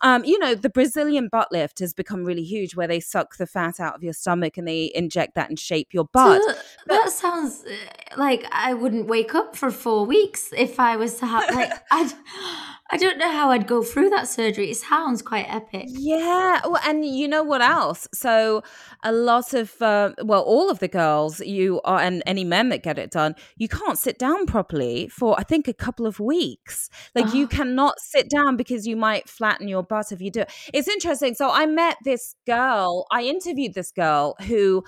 um, 0.04 0.22
you 0.22 0.38
know, 0.38 0.54
the 0.54 0.68
Brazilian 0.68 1.28
butt 1.28 1.50
lift 1.50 1.78
has 1.78 1.94
become 1.94 2.24
really 2.24 2.44
huge 2.44 2.76
where 2.76 2.86
they 2.86 3.00
suck 3.00 3.38
the 3.38 3.46
fat 3.46 3.80
out 3.80 3.94
of 3.94 4.02
your 4.02 4.12
stomach 4.12 4.58
and 4.58 4.68
they 4.68 4.92
inject 4.94 5.34
that 5.34 5.48
and 5.48 5.58
shape 5.58 5.94
your 5.94 6.04
butt. 6.12 6.42
So 6.42 6.54
that 6.88 7.10
sounds 7.10 7.64
uh, 7.64 8.18
like 8.18 8.46
I 8.52 8.74
wouldn't 8.74 9.06
wake 9.06 9.34
up 9.34 9.56
for 9.56 9.70
four 9.70 10.04
weeks 10.04 10.52
if 10.54 10.78
I 10.78 10.96
was 10.96 11.14
to 11.20 11.26
have, 11.26 11.54
like, 11.54 11.72
I'd. 11.90 12.12
I 12.94 12.96
don't 12.96 13.18
know 13.18 13.32
how 13.32 13.50
I'd 13.50 13.66
go 13.66 13.82
through 13.82 14.10
that 14.10 14.28
surgery. 14.28 14.70
It 14.70 14.76
sounds 14.76 15.20
quite 15.20 15.46
epic. 15.52 15.86
Yeah. 15.88 16.60
Well, 16.64 16.78
and 16.86 17.04
you 17.04 17.26
know 17.26 17.42
what 17.42 17.60
else? 17.60 18.06
So, 18.14 18.62
a 19.02 19.10
lot 19.10 19.52
of, 19.52 19.82
uh, 19.82 20.12
well, 20.22 20.42
all 20.42 20.70
of 20.70 20.78
the 20.78 20.86
girls, 20.86 21.40
you 21.40 21.80
are, 21.84 21.98
and 21.98 22.22
any 22.24 22.44
men 22.44 22.68
that 22.68 22.84
get 22.84 22.96
it 22.96 23.10
done, 23.10 23.34
you 23.56 23.66
can't 23.66 23.98
sit 23.98 24.16
down 24.16 24.46
properly 24.46 25.08
for, 25.08 25.34
I 25.36 25.42
think, 25.42 25.66
a 25.66 25.74
couple 25.74 26.06
of 26.06 26.20
weeks. 26.20 26.88
Like, 27.16 27.26
oh. 27.26 27.34
you 27.34 27.48
cannot 27.48 27.98
sit 27.98 28.30
down 28.30 28.56
because 28.56 28.86
you 28.86 28.94
might 28.94 29.28
flatten 29.28 29.66
your 29.66 29.82
butt 29.82 30.12
if 30.12 30.20
you 30.20 30.30
do. 30.30 30.44
It's 30.72 30.86
interesting. 30.86 31.34
So, 31.34 31.50
I 31.50 31.66
met 31.66 31.96
this 32.04 32.36
girl, 32.46 33.06
I 33.10 33.22
interviewed 33.22 33.74
this 33.74 33.90
girl 33.90 34.36
who, 34.46 34.84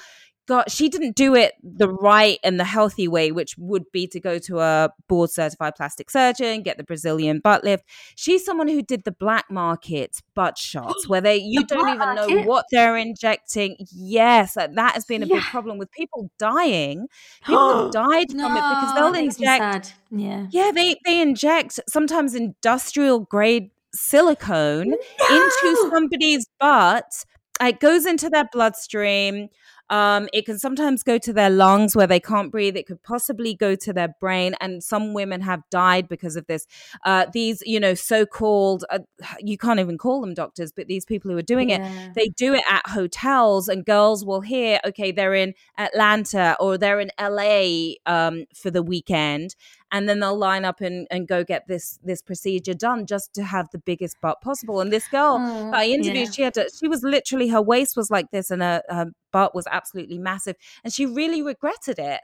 got 0.47 0.71
she 0.71 0.89
didn't 0.89 1.17
do 1.17 1.35
it 1.35 1.55
the 1.63 1.89
right 1.89 2.39
and 2.43 2.59
the 2.59 2.65
healthy 2.65 3.09
way 3.09 3.33
which 3.33 3.57
would 3.59 3.85
be 3.93 4.07
to 4.07 4.21
go 4.21 4.39
to 4.39 4.61
a 4.61 4.91
board 5.09 5.31
certified 5.31 5.75
plastic 5.75 6.11
surgeon 6.11 6.63
get 6.63 6.77
the 6.77 6.85
brazilian 6.85 7.41
butt 7.41 7.65
lift. 7.65 7.85
She's 8.15 8.45
someone 8.45 8.69
who 8.69 8.83
did 8.83 9.05
the 9.05 9.13
black 9.13 9.51
market 9.51 10.23
butt 10.35 10.59
shots 10.59 11.09
where 11.09 11.21
they 11.21 11.37
you 11.37 11.61
the 11.61 11.75
don't 11.75 11.89
even 11.89 12.15
know 12.15 12.43
what 12.45 12.67
they're 12.71 12.97
injecting. 12.97 13.77
Yes 13.93 14.55
that 14.55 14.93
has 14.95 15.05
been 15.05 15.23
a 15.23 15.27
yeah. 15.27 15.37
big 15.37 15.45
problem 15.45 15.79
with 15.79 15.91
people 15.91 16.31
dying. 16.39 17.07
People 17.45 17.85
have 17.85 17.93
died 17.93 18.35
no, 18.35 18.47
from 18.47 18.57
it 18.57 18.61
because 18.61 18.95
they'll 18.95 19.23
inject 19.23 19.95
yeah. 20.11 20.47
Yeah 20.51 20.71
they 20.75 20.97
they 21.05 21.21
inject 21.21 21.81
sometimes 21.89 22.35
industrial 22.35 23.21
grade 23.21 23.71
silicone 23.93 24.91
no! 24.91 24.97
into 25.31 25.89
somebody's 25.91 26.47
butt. 26.61 27.25
It 27.61 27.81
goes 27.81 28.05
into 28.05 28.29
their 28.29 28.49
bloodstream 28.53 29.49
um, 29.91 30.29
it 30.33 30.47
can 30.47 30.59
sometimes 30.59 31.03
go 31.03 31.19
to 31.19 31.33
their 31.33 31.51
lungs 31.51 31.95
where 31.95 32.07
they 32.07 32.21
can't 32.21 32.51
breathe. 32.51 32.77
It 32.77 32.87
could 32.87 33.03
possibly 33.03 33.55
go 33.55 33.75
to 33.77 33.93
their 33.93 34.15
brain, 34.21 34.55
and 34.61 34.83
some 34.83 35.15
women 35.15 35.41
have 35.43 35.63
died 35.71 36.09
because 36.09 36.37
of 36.37 36.47
this. 36.47 36.67
Uh, 37.05 37.27
these, 37.33 37.63
you 37.65 37.79
know, 37.79 37.95
so-called 37.95 38.85
uh, 38.91 38.99
you 39.41 39.57
can't 39.57 39.81
even 39.81 39.99
call 39.99 40.21
them 40.21 40.35
doctors, 40.35 40.73
but 40.73 40.87
these 40.87 41.05
people 41.05 41.31
who 41.31 41.37
are 41.37 41.43
doing 41.43 41.71
yeah. 41.71 42.09
it, 42.09 42.15
they 42.15 42.29
do 42.29 42.55
it 42.55 42.65
at 42.71 42.87
hotels, 42.89 43.69
and 43.69 43.85
girls 43.85 44.25
will 44.25 44.41
hear, 44.41 44.81
okay, 44.85 45.13
they're 45.13 45.35
in 45.35 45.55
Atlanta 45.79 46.57
or 46.59 46.79
they're 46.79 47.01
in 47.01 47.11
LA 47.21 47.95
um, 48.07 48.45
for 48.55 48.71
the 48.71 48.83
weekend, 48.83 49.55
and 49.93 50.09
then 50.09 50.21
they'll 50.21 50.37
line 50.37 50.65
up 50.65 50.81
and, 50.81 51.07
and 51.11 51.29
go 51.29 51.45
get 51.45 51.69
this 51.69 51.99
this 52.03 52.23
procedure 52.23 52.75
done 52.75 53.07
just 53.07 53.33
to 53.35 53.45
have 53.45 53.69
the 53.71 53.79
biggest 53.79 54.21
butt 54.21 54.41
possible. 54.41 54.81
And 54.81 54.93
this 54.93 55.07
girl 55.09 55.39
oh, 55.41 55.71
I 55.73 55.87
interviewed, 55.87 56.27
yeah. 56.27 56.33
she 56.33 56.43
had 56.43 56.55
to, 56.55 56.71
she 56.77 56.89
was 56.89 57.03
literally 57.03 57.49
her 57.49 57.63
waist 57.63 57.97
was 57.97 58.11
like 58.11 58.31
this 58.31 58.51
and 58.51 58.63
her, 58.63 58.83
her 58.89 59.13
butt 59.37 59.55
was 59.55 59.67
absolutely 59.71 60.17
massive, 60.17 60.57
and 60.83 60.91
she 60.91 61.05
really 61.05 61.43
regretted 61.43 61.99
it 61.99 62.23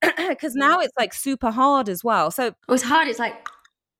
because 0.30 0.54
now 0.54 0.80
it's 0.80 0.96
like 0.98 1.12
super 1.12 1.50
hard 1.50 1.90
as 1.90 2.02
well. 2.02 2.30
So 2.30 2.46
it 2.46 2.54
was 2.68 2.82
hard. 2.82 3.06
It's 3.06 3.18
like 3.18 3.46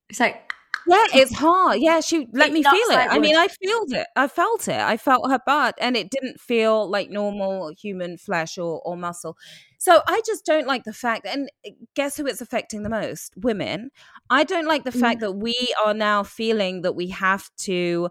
it's 0.08 0.18
like 0.18 0.50
yeah, 0.86 1.04
it's 1.14 1.34
hard. 1.34 1.80
Yeah, 1.80 2.00
she 2.00 2.26
let 2.32 2.48
it 2.48 2.54
me 2.54 2.62
feel 2.62 2.72
it. 2.72 3.08
I 3.10 3.18
mean, 3.18 3.36
I 3.36 3.48
felt 3.48 3.92
it. 3.92 4.06
I 4.16 4.28
felt 4.28 4.66
it. 4.68 4.80
I 4.80 4.96
felt 4.96 5.30
her 5.30 5.40
butt, 5.44 5.74
and 5.78 5.94
it 5.94 6.08
didn't 6.10 6.40
feel 6.40 6.88
like 6.88 7.10
normal 7.10 7.70
human 7.78 8.16
flesh 8.16 8.56
or, 8.56 8.80
or 8.80 8.96
muscle. 8.96 9.36
So 9.76 10.00
I 10.06 10.22
just 10.24 10.46
don't 10.46 10.66
like 10.66 10.84
the 10.84 10.94
fact, 10.94 11.26
and 11.26 11.50
eh, 11.66 11.72
guess 11.94 12.16
who 12.16 12.26
it's 12.26 12.40
affecting 12.40 12.82
the 12.82 12.88
most? 12.88 13.34
Women. 13.36 13.90
I 14.30 14.44
don't 14.44 14.66
like 14.66 14.84
the 14.84 14.92
fact 14.92 15.20
that 15.20 15.32
we 15.32 15.54
are 15.84 15.92
now 15.92 16.22
feeling 16.22 16.80
that 16.80 16.94
we 16.94 17.08
have 17.08 17.50
to 17.58 18.08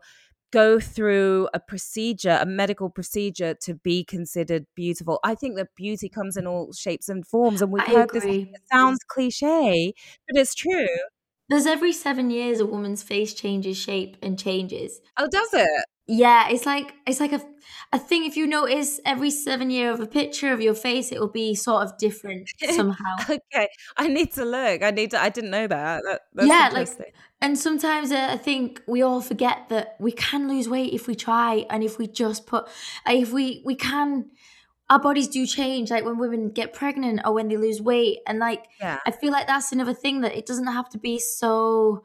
go 0.53 0.79
through 0.79 1.50
a 1.55 1.60
procedure, 1.60 2.38
a 2.39 2.45
medical 2.45 2.88
procedure 2.88 3.55
to 3.55 3.74
be 3.74 4.03
considered 4.03 4.67
beautiful. 4.75 5.19
I 5.24 5.33
think 5.33 5.55
that 5.57 5.74
beauty 5.75 6.10
comes 6.10 6.38
in 6.38 6.45
all 6.45 6.72
shapes 6.74 7.10
and 7.10 7.25
forms. 7.25 7.63
And 7.63 7.72
we've 7.72 7.81
I 7.81 7.91
heard 7.91 8.15
agree. 8.15 8.43
this, 8.45 8.53
it 8.53 8.62
sounds 8.72 9.00
cliche, 9.07 9.93
but 10.27 10.39
it's 10.39 10.53
true. 10.53 10.86
There's 11.50 11.65
every 11.65 11.91
seven 11.91 12.29
years 12.29 12.60
a 12.60 12.67
woman's 12.67 13.01
face 13.01 13.33
changes 13.33 13.77
shape 13.77 14.15
and 14.22 14.38
changes. 14.38 15.01
Oh, 15.17 15.27
does 15.27 15.53
it? 15.53 15.86
Yeah, 16.05 16.50
it's 16.50 16.65
like 16.65 16.93
it's 17.07 17.19
like 17.19 17.31
a 17.31 17.41
a 17.93 18.00
thing. 18.00 18.25
If 18.25 18.36
you 18.36 18.45
notice 18.45 19.00
every 19.05 19.31
seven 19.31 19.69
year 19.69 19.91
of 19.91 20.01
a 20.01 20.05
picture 20.05 20.51
of 20.51 20.62
your 20.62 20.74
face, 20.74 21.12
it 21.12 21.19
will 21.19 21.31
be 21.31 21.55
sort 21.55 21.83
of 21.83 21.98
different 21.98 22.50
somehow. 22.72 23.15
okay, 23.29 23.69
I 23.95 24.07
need 24.07 24.33
to 24.33 24.43
look. 24.43 24.83
I 24.83 24.91
need 24.91 25.12
to. 25.12 25.22
I 25.22 25.29
didn't 25.29 25.51
know 25.51 25.67
that. 25.67 26.03
that 26.33 26.45
yeah, 26.45 26.69
like, 26.74 26.89
and 27.39 27.57
sometimes 27.57 28.12
uh, 28.12 28.27
I 28.31 28.38
think 28.38 28.81
we 28.86 29.01
all 29.01 29.22
forget 29.22 29.69
that 29.69 29.95
we 30.00 30.12
can 30.12 30.50
lose 30.50 30.67
weight 30.67 30.93
if 30.93 31.07
we 31.07 31.15
try, 31.15 31.65
and 31.69 31.83
if 31.83 31.98
we 31.98 32.07
just 32.07 32.48
put, 32.48 32.67
if 33.07 33.31
we 33.31 33.62
we 33.65 33.75
can 33.75 34.25
our 34.89 35.00
bodies 35.00 35.29
do 35.29 35.45
change 35.48 35.89
like 35.89 36.03
when 36.03 36.17
women 36.17 36.50
get 36.50 36.74
pregnant 36.74 37.22
or 37.25 37.33
when 37.33 37.48
they 37.48 37.55
lose 37.55 37.81
weight 37.81 38.19
and 38.27 38.38
like 38.38 38.65
yeah. 38.81 39.00
i 39.05 39.12
feel 39.12 39.31
like 39.31 39.48
that's 39.48 39.72
another 39.72 39.93
thing 39.93 40.22
that 40.22 40.36
it 40.36 40.45
doesn't 40.45 40.67
have 40.67 40.89
to 40.89 40.98
be 40.98 41.17
so 41.17 42.03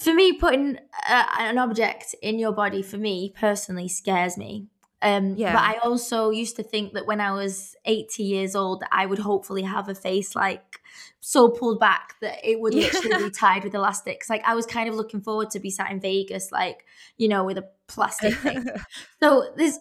for 0.00 0.14
me 0.14 0.32
putting 0.32 0.78
uh, 1.08 1.26
an 1.38 1.58
object 1.58 2.14
in 2.22 2.38
your 2.38 2.52
body 2.52 2.82
for 2.82 2.96
me 2.96 3.32
personally 3.38 3.88
scares 3.88 4.36
me 4.36 4.66
um 5.02 5.34
yeah. 5.36 5.52
but 5.52 5.62
i 5.62 5.78
also 5.84 6.30
used 6.30 6.56
to 6.56 6.62
think 6.62 6.92
that 6.92 7.06
when 7.06 7.20
i 7.20 7.32
was 7.32 7.76
80 7.84 8.22
years 8.22 8.54
old 8.56 8.82
i 8.92 9.06
would 9.06 9.18
hopefully 9.18 9.62
have 9.62 9.88
a 9.88 9.94
face 9.94 10.34
like 10.34 10.80
so 11.20 11.48
pulled 11.48 11.78
back 11.80 12.14
that 12.20 12.38
it 12.42 12.60
would 12.60 12.74
literally 12.74 13.24
be 13.24 13.30
tied 13.44 13.64
with 13.64 13.74
elastics 13.74 14.28
like 14.28 14.42
i 14.44 14.54
was 14.54 14.66
kind 14.66 14.88
of 14.88 14.94
looking 14.94 15.20
forward 15.20 15.50
to 15.50 15.60
be 15.60 15.70
sat 15.70 15.90
in 15.90 16.00
vegas 16.00 16.50
like 16.50 16.84
you 17.16 17.28
know 17.28 17.44
with 17.44 17.58
a 17.58 17.64
plastic 17.88 18.34
thing 18.34 18.64
so 19.22 19.52
there's 19.56 19.78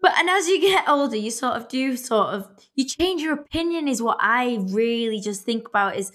But 0.00 0.12
and 0.18 0.28
as 0.28 0.46
you 0.46 0.60
get 0.60 0.88
older, 0.88 1.16
you 1.16 1.30
sort 1.30 1.56
of 1.56 1.68
do 1.68 1.96
sort 1.96 2.28
of 2.28 2.46
you 2.74 2.84
change 2.84 3.22
your 3.22 3.32
opinion 3.34 3.88
is 3.88 4.02
what 4.02 4.18
I 4.20 4.58
really 4.68 5.20
just 5.20 5.42
think 5.42 5.66
about 5.68 5.96
is 5.96 6.12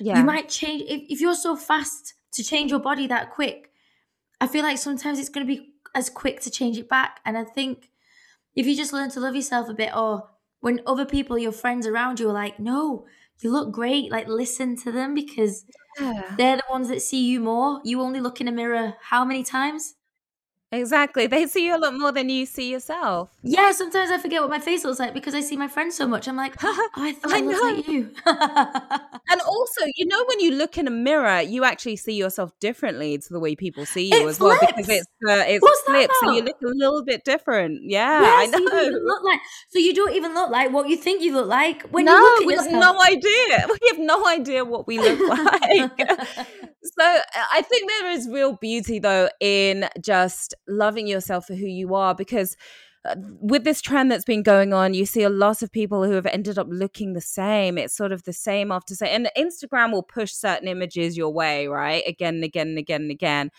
Yeah. 0.00 0.18
you 0.18 0.24
might 0.24 0.48
change 0.48 0.82
if, 0.88 1.02
if 1.08 1.20
you're 1.20 1.36
so 1.36 1.54
fast 1.56 2.14
to 2.34 2.44
change 2.44 2.70
your 2.70 2.80
body 2.80 3.06
that 3.08 3.32
quick. 3.32 3.72
I 4.40 4.46
feel 4.46 4.62
like 4.62 4.78
sometimes 4.78 5.18
it's 5.18 5.28
gonna 5.28 5.46
be 5.46 5.74
as 5.94 6.10
quick 6.10 6.40
to 6.42 6.50
change 6.50 6.78
it 6.78 6.88
back. 6.88 7.20
And 7.24 7.38
I 7.38 7.44
think 7.44 7.90
if 8.56 8.66
you 8.66 8.76
just 8.76 8.92
learn 8.92 9.10
to 9.12 9.20
love 9.20 9.36
yourself 9.36 9.68
a 9.68 9.74
bit 9.74 9.96
or 9.96 10.30
when 10.60 10.80
other 10.86 11.06
people, 11.06 11.38
your 11.38 11.52
friends 11.52 11.86
around 11.86 12.20
you 12.20 12.30
are 12.30 12.32
like, 12.34 12.58
no, 12.60 13.06
you 13.40 13.50
look 13.50 13.72
great, 13.72 14.10
like 14.10 14.28
listen 14.28 14.76
to 14.78 14.92
them 14.92 15.14
because 15.14 15.66
Yeah. 16.00 16.38
they're 16.38 16.56
the 16.56 16.64
ones 16.70 16.88
that 16.88 17.02
see 17.02 17.26
you 17.26 17.40
more. 17.40 17.80
You 17.84 18.00
only 18.02 18.20
look 18.20 18.40
in 18.40 18.48
a 18.48 18.52
mirror 18.52 18.94
how 19.00 19.24
many 19.24 19.44
times? 19.44 19.96
Exactly. 20.74 21.26
They 21.26 21.46
see 21.46 21.66
you 21.66 21.76
a 21.76 21.78
lot 21.78 21.94
more 21.94 22.12
than 22.12 22.28
you 22.28 22.46
see 22.46 22.70
yourself. 22.70 23.30
Yeah, 23.42 23.72
sometimes 23.72 24.10
I 24.10 24.18
forget 24.18 24.40
what 24.40 24.50
my 24.50 24.58
face 24.58 24.84
looks 24.84 24.98
like 24.98 25.14
because 25.14 25.34
I 25.34 25.40
see 25.40 25.56
my 25.56 25.68
friends 25.68 25.96
so 25.96 26.06
much. 26.06 26.28
I'm 26.28 26.36
like, 26.36 26.54
oh, 26.62 26.90
I 26.96 27.12
thought 27.12 27.32
I 27.32 27.38
I, 27.38 27.40
looked 27.40 27.62
like 27.62 27.88
you. 27.88 28.10
And 29.30 29.40
also, 29.40 29.86
you 29.96 30.06
know, 30.06 30.22
when 30.28 30.40
you 30.40 30.50
look 30.52 30.76
in 30.76 30.86
a 30.86 30.90
mirror, 30.90 31.40
you 31.40 31.64
actually 31.64 31.96
see 31.96 32.12
yourself 32.12 32.52
differently 32.60 33.16
to 33.18 33.32
the 33.32 33.40
way 33.40 33.56
people 33.56 33.86
see 33.86 34.10
you 34.10 34.26
It 34.26 34.28
as 34.28 34.38
well 34.38 34.58
because 34.60 34.88
it's 34.88 35.06
uh, 35.26 35.44
it's 35.46 35.62
What's 35.62 35.80
flipped, 35.82 36.12
so 36.20 36.32
you 36.32 36.42
look 36.42 36.56
a 36.62 36.66
little 36.66 37.02
bit 37.04 37.24
different. 37.24 37.80
Yeah, 37.84 38.20
I 38.22 38.50
so 38.50 38.58
you 38.58 39.02
look 39.02 39.24
like 39.24 39.40
so 39.70 39.78
you 39.78 39.94
don't 39.94 40.14
even 40.14 40.34
look 40.34 40.50
like 40.50 40.72
what 40.72 40.88
you 40.90 40.96
think 40.96 41.22
you 41.22 41.32
look 41.34 41.48
like 41.48 41.82
when 41.88 42.04
no, 42.04 42.12
you 42.12 42.22
look 42.22 42.40
at 42.42 42.46
we 42.46 42.54
have 42.54 42.72
no 42.72 43.02
idea. 43.02 43.66
We 43.84 43.88
have 43.88 43.98
no 43.98 44.26
idea 44.26 44.64
what 44.64 44.86
we 44.86 44.98
look 44.98 45.18
like. 45.28 45.98
so 46.84 47.20
I 47.52 47.62
think 47.62 47.90
there 47.90 48.10
is 48.10 48.28
real 48.28 48.52
beauty 48.54 48.98
though 48.98 49.28
in 49.40 49.88
just 50.00 50.54
loving 50.68 51.06
yourself 51.06 51.46
for 51.46 51.54
who 51.54 51.66
you 51.66 51.94
are 51.94 52.14
because 52.14 52.56
uh, 53.06 53.16
with 53.40 53.64
this 53.64 53.82
trend 53.82 54.10
that's 54.10 54.24
been 54.24 54.42
going 54.42 54.72
on, 54.72 54.94
you 54.94 55.04
see 55.04 55.22
a 55.22 55.28
lot 55.28 55.62
of 55.62 55.70
people 55.70 56.04
who 56.04 56.12
have 56.12 56.26
ended 56.26 56.58
up 56.58 56.66
looking 56.70 57.12
the 57.12 57.20
same. 57.20 57.76
It's 57.76 57.94
sort 57.94 58.12
of 58.12 58.22
the 58.22 58.32
same 58.32 58.72
after 58.72 58.94
same. 58.94 59.26
And 59.26 59.30
Instagram 59.36 59.92
will 59.92 60.02
push 60.02 60.32
certain 60.32 60.68
images 60.68 61.16
your 61.16 61.30
way, 61.30 61.66
right? 61.66 62.02
Again 62.06 62.36
and 62.36 62.44
again 62.44 62.68
and 62.68 62.78
again 62.78 63.02
and 63.02 63.10
again. 63.10 63.50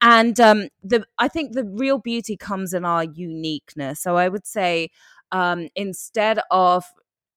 And 0.00 0.40
um, 0.40 0.68
the 0.82 1.04
I 1.18 1.28
think 1.28 1.52
the 1.52 1.64
real 1.64 1.98
beauty 1.98 2.36
comes 2.36 2.72
in 2.72 2.86
our 2.86 3.04
uniqueness. 3.04 4.00
So 4.00 4.16
I 4.16 4.28
would 4.28 4.46
say 4.46 4.88
um, 5.32 5.68
instead 5.76 6.40
of 6.50 6.84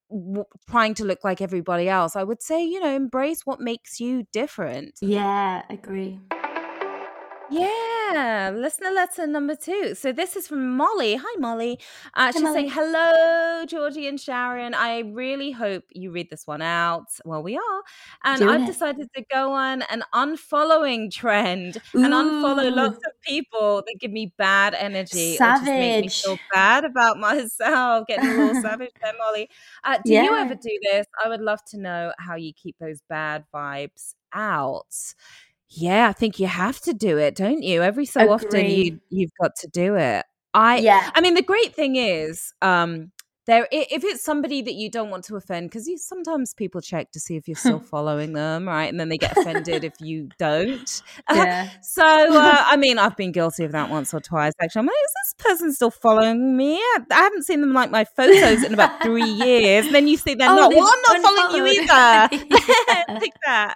w- 0.09 0.45
trying 0.69 0.93
to 0.95 1.05
look 1.05 1.25
like 1.25 1.41
everybody 1.41 1.89
else, 1.89 2.15
I 2.15 2.23
would 2.23 2.41
say, 2.41 2.63
you 2.63 2.79
know, 2.79 2.95
embrace 2.95 3.41
what 3.45 3.59
makes 3.59 3.99
you 3.99 4.25
different. 4.31 4.99
yeah, 5.01 5.63
agree. 5.69 6.21
Yeah, 7.49 8.51
listener 8.53 8.91
letter 8.91 9.25
number 9.25 9.55
two. 9.55 9.95
So 9.95 10.11
this 10.11 10.35
is 10.35 10.47
from 10.47 10.75
Molly. 10.75 11.15
Hi, 11.15 11.35
Molly. 11.39 11.79
Uh, 12.13 12.31
she's 12.31 12.41
Molly. 12.43 12.53
saying, 12.55 12.69
Hello, 12.71 13.65
Georgie 13.65 14.07
and 14.07 14.19
Sharon. 14.19 14.73
I 14.73 14.99
really 14.99 15.51
hope 15.51 15.83
you 15.93 16.11
read 16.11 16.29
this 16.29 16.45
one 16.45 16.61
out. 16.61 17.05
Well, 17.23 17.41
we 17.41 17.55
are. 17.55 17.81
And 18.25 18.39
Doing 18.39 18.49
I've 18.49 18.61
it. 18.63 18.65
decided 18.65 19.07
to 19.15 19.23
go 19.33 19.53
on 19.53 19.81
an 19.83 20.03
unfollowing 20.13 21.09
trend 21.09 21.77
and 21.93 22.13
unfollow 22.13 22.75
lots 22.75 22.97
of 22.97 23.11
people 23.25 23.81
that 23.85 23.95
give 23.99 24.11
me 24.11 24.33
bad 24.37 24.73
energy 24.73 25.37
or 25.39 25.53
just 25.53 25.77
make 25.77 25.95
me 26.01 26.09
Savage. 26.09 26.21
feel 26.23 26.39
bad 26.53 26.83
about 26.83 27.17
myself. 27.19 28.07
Getting 28.07 28.29
a 28.29 28.33
little 28.33 28.55
savage 28.61 28.91
there, 29.01 29.13
Molly. 29.17 29.49
Uh, 29.85 29.97
do 30.05 30.13
you 30.13 30.35
ever 30.35 30.55
do 30.55 30.79
this? 30.91 31.05
I 31.23 31.29
would 31.29 31.41
love 31.41 31.63
to 31.67 31.77
know 31.79 32.11
how 32.19 32.35
you 32.35 32.51
keep 32.53 32.75
those 32.79 32.99
bad 33.09 33.45
vibes 33.53 34.15
out. 34.33 34.93
Yeah, 35.69 36.07
I 36.09 36.13
think 36.13 36.39
you 36.39 36.47
have 36.47 36.79
to 36.81 36.93
do 36.93 37.17
it, 37.17 37.35
don't 37.35 37.61
you? 37.61 37.81
Every 37.83 38.05
so 38.05 38.31
often 38.31 38.65
you 38.69 38.99
you've 39.09 39.31
got 39.41 39.55
to 39.57 39.67
do 39.67 39.95
it. 39.95 40.25
I 40.53 40.77
Yeah. 40.77 41.11
I 41.13 41.21
mean 41.21 41.33
the 41.33 41.41
great 41.41 41.75
thing 41.75 41.97
is 41.97 42.53
um 42.61 43.11
there 43.47 43.67
if 43.71 44.03
it's 44.03 44.23
somebody 44.23 44.61
that 44.61 44.73
you 44.73 44.89
don't 44.89 45.09
want 45.09 45.23
to 45.25 45.35
offend 45.37 45.69
because 45.69 45.87
you 45.87 45.97
sometimes 45.97 46.53
people 46.53 46.81
check 46.81 47.11
to 47.11 47.19
see 47.19 47.35
if 47.37 47.47
you're 47.47 47.55
still 47.55 47.79
following 47.93 48.33
them 48.33 48.67
right 48.67 48.85
and 48.89 48.99
then 48.99 49.07
they 49.09 49.17
get 49.17 49.37
offended 49.37 49.83
if 49.83 49.93
you 50.01 50.29
don't. 50.39 51.01
Yeah. 51.33 51.69
so 51.81 52.03
uh, 52.03 52.63
i 52.65 52.75
mean 52.77 52.97
i've 52.97 53.15
been 53.17 53.31
guilty 53.33 53.63
of 53.65 53.71
that 53.73 53.89
once 53.89 54.13
or 54.13 54.19
twice 54.21 54.53
actually. 54.61 54.79
I'm 54.79 54.85
like 54.85 54.95
is 54.95 55.13
this 55.37 55.45
person 55.51 55.73
still 55.73 55.91
following 55.91 56.55
me? 56.55 56.75
I 56.75 56.99
I 57.11 57.21
haven't 57.23 57.43
seen 57.45 57.59
them 57.61 57.73
like 57.73 57.91
my 57.91 58.05
photos 58.05 58.63
in 58.63 58.73
about 58.73 59.01
three 59.03 59.23
years. 59.45 59.85
And 59.87 59.95
then 59.95 60.07
you 60.07 60.15
see 60.17 60.33
they're 60.33 60.49
Oh, 60.49 60.55
not. 60.55 60.73
Well 60.73 60.89
i'm 61.09 61.21
not 61.21 61.35
following 61.35 61.65
you 61.67 61.81
either. 61.83 63.13
Like 63.19 63.33
that 63.45 63.75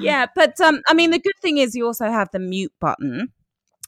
yeah 0.00 0.26
but 0.34 0.60
um 0.60 0.80
i 0.88 0.94
mean 0.94 1.10
the 1.10 1.18
good 1.18 1.32
thing 1.42 1.58
is 1.58 1.74
you 1.74 1.86
also 1.86 2.06
have 2.10 2.28
the 2.32 2.38
mute 2.38 2.72
button 2.80 3.32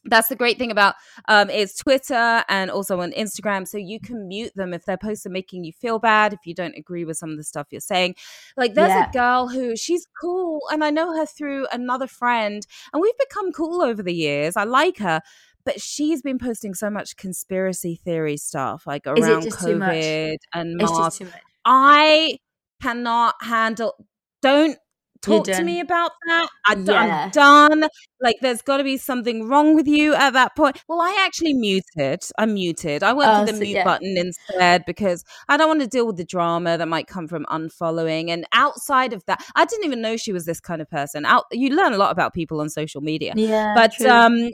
that's 0.05 0.29
the 0.29 0.37
great 0.37 0.57
thing 0.59 0.71
about 0.71 0.95
um 1.29 1.51
it's 1.51 1.75
twitter 1.77 2.43
and 2.49 2.71
also 2.71 3.01
on 3.01 3.13
instagram 3.13 3.67
so 3.67 3.77
you 3.77 3.99
can 4.01 4.29
mute 4.29 4.53
them 4.55 4.73
if 4.73 4.85
their 4.85 4.97
posts 4.97 5.27
are 5.27 5.31
making 5.31 5.65
you 5.65 5.73
feel 5.73 5.99
bad 5.99 6.33
if 6.33 6.41
you 6.47 6.55
don't 6.55 6.77
agree 6.77 7.05
with 7.05 7.17
some 7.17 7.31
of 7.31 7.37
the 7.37 7.45
stuff 7.45 7.67
you're 7.71 7.81
saying 7.81 8.15
like 8.57 8.75
there's 8.75 8.89
Yeah. 8.91 9.09
a 9.09 9.13
girl 9.13 9.49
who 9.49 9.77
she's 9.77 10.07
cool 10.21 10.61
and 10.73 10.83
i 10.85 10.91
know 10.91 11.15
her 11.17 11.27
through 11.27 11.67
another 11.73 12.07
friend 12.07 12.67
and 12.93 13.03
we've 13.03 13.19
become 13.19 13.53
cool 13.53 13.83
over 13.83 14.03
the 14.03 14.15
years 14.15 14.57
i 14.57 14.65
like 14.65 14.99
her 14.99 15.21
but 15.65 15.81
she's 15.83 16.23
been 16.23 16.39
posting 16.39 16.73
so 16.73 16.89
much 16.89 17.17
conspiracy 17.17 18.01
theory 18.03 18.37
stuff 18.39 18.87
like 18.87 19.03
Is 19.07 19.25
around 19.25 19.43
just 19.43 19.61
too 19.63 19.77
much? 19.77 19.97
covid 19.97 20.37
and 20.55 20.81
It's 20.81 20.91
just 20.97 21.19
too 21.19 21.25
much. 21.27 21.35
I 21.67 22.39
cannot 22.81 23.35
handle. 23.43 23.93
Don't 24.41 24.79
talk 25.23 25.45
to 25.47 25.63
me 25.63 25.81
about 25.81 26.13
that. 26.27 26.49
I, 26.67 26.75
Yeah. 26.77 27.25
am 27.25 27.31
done. 27.31 27.89
Like, 28.21 28.37
there's 28.41 28.63
got 28.63 28.79
to 28.79 28.85
be 28.85 28.97
something 28.97 29.49
wrong 29.49 29.75
with 29.75 29.87
you 29.87 30.15
at 30.15 30.33
that 30.33 30.57
point. 30.57 30.83
Well, 30.89 31.01
I 31.01 31.17
actually 31.27 31.55
muted. 31.55 32.23
I 32.39 32.47
muted. 32.47 33.03
I 33.03 33.13
went 33.13 33.31
Oh, 33.31 33.41
for 33.41 33.47
the 33.53 33.59
so- 33.59 33.61
mute 33.65 33.75
yeah. 33.77 33.85
button 33.85 34.17
instead 34.17 34.85
because 34.87 35.25
I 35.49 35.57
don't 35.57 35.69
want 35.69 35.81
to 35.81 35.87
deal 35.87 36.07
with 36.07 36.17
the 36.17 36.25
drama 36.25 36.77
that 36.79 36.89
might 36.89 37.07
come 37.07 37.29
from 37.29 37.45
unfollowing. 37.47 38.31
And 38.31 38.47
outside 38.53 39.13
of 39.13 39.25
that, 39.27 39.45
I 39.55 39.65
didn't 39.65 39.85
even 39.85 40.01
know 40.01 40.17
she 40.17 40.33
was 40.33 40.45
this 40.47 40.61
kind 40.61 40.81
of 40.83 40.91
person. 40.91 41.25
Out, 41.25 41.45
you 41.53 41.71
learn 41.71 41.93
a 41.93 41.97
lot 41.99 42.11
about 42.13 42.35
people 42.35 42.61
on 42.61 42.69
social 42.71 43.01
media 43.01 43.33
Yeah. 43.37 43.73
but 43.75 43.93
true. 43.93 44.09
um 44.09 44.51